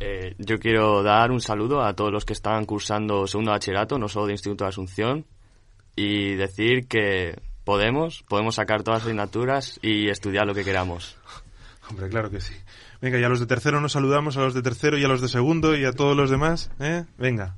[0.00, 4.08] Eh, yo quiero dar un saludo a todos los que están cursando segundo bachillerato, no
[4.08, 5.26] solo de Instituto de Asunción,
[5.94, 11.16] y decir que podemos, podemos sacar todas las asignaturas y estudiar lo que queramos.
[11.90, 12.54] Hombre, claro que sí.
[13.02, 15.20] Venga, y a los de tercero nos saludamos, a los de tercero y a los
[15.20, 17.04] de segundo y a todos los demás, ¿eh?
[17.18, 17.56] Venga.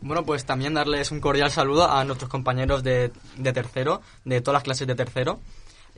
[0.00, 4.54] Bueno, pues también darles un cordial saludo a nuestros compañeros de, de tercero, de todas
[4.54, 5.40] las clases de tercero,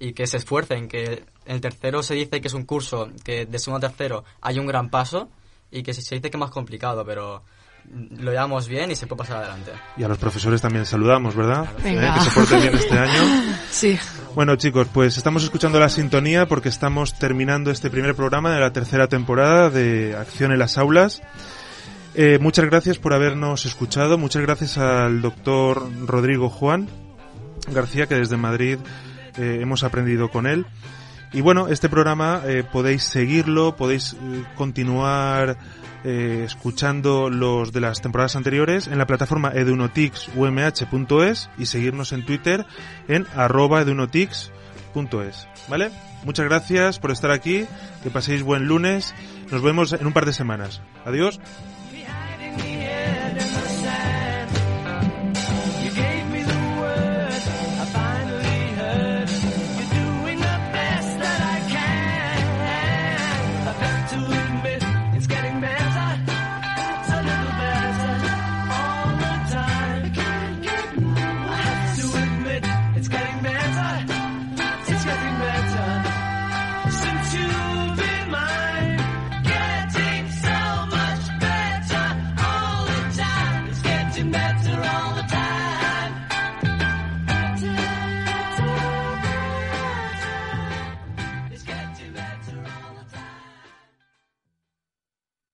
[0.01, 3.59] y que se esfuercen, que el tercero se dice que es un curso que de
[3.59, 5.29] segundo a tercero hay un gran paso,
[5.71, 7.43] y que se se dice que es más complicado, pero
[7.91, 9.73] lo llevamos bien y se puede pasar adelante.
[9.97, 11.69] Y a los profesores también saludamos, ¿verdad?
[11.83, 12.09] Venga.
[12.09, 12.19] ¿Eh?
[12.19, 13.23] Que se porten bien este año.
[13.71, 13.97] Sí.
[14.35, 18.73] Bueno, chicos, pues estamos escuchando la sintonía porque estamos terminando este primer programa de la
[18.73, 21.23] tercera temporada de Acción en las Aulas.
[22.17, 24.19] Eh, muchas gracias por habernos escuchado.
[24.19, 26.89] Muchas gracias al doctor Rodrigo Juan
[27.69, 28.79] García, que desde Madrid
[29.37, 30.67] eh, hemos aprendido con él.
[31.33, 35.57] Y bueno, este programa eh, podéis seguirlo, podéis eh, continuar
[36.03, 42.65] escuchando los de las temporadas anteriores en la plataforma edunotixumh.es y seguirnos en Twitter
[43.07, 45.49] en arroba edunotix.es.
[45.69, 45.91] ¿Vale?
[46.25, 47.67] Muchas gracias por estar aquí,
[48.03, 49.15] que paséis buen lunes,
[49.51, 50.81] nos vemos en un par de semanas.
[51.05, 51.39] Adiós.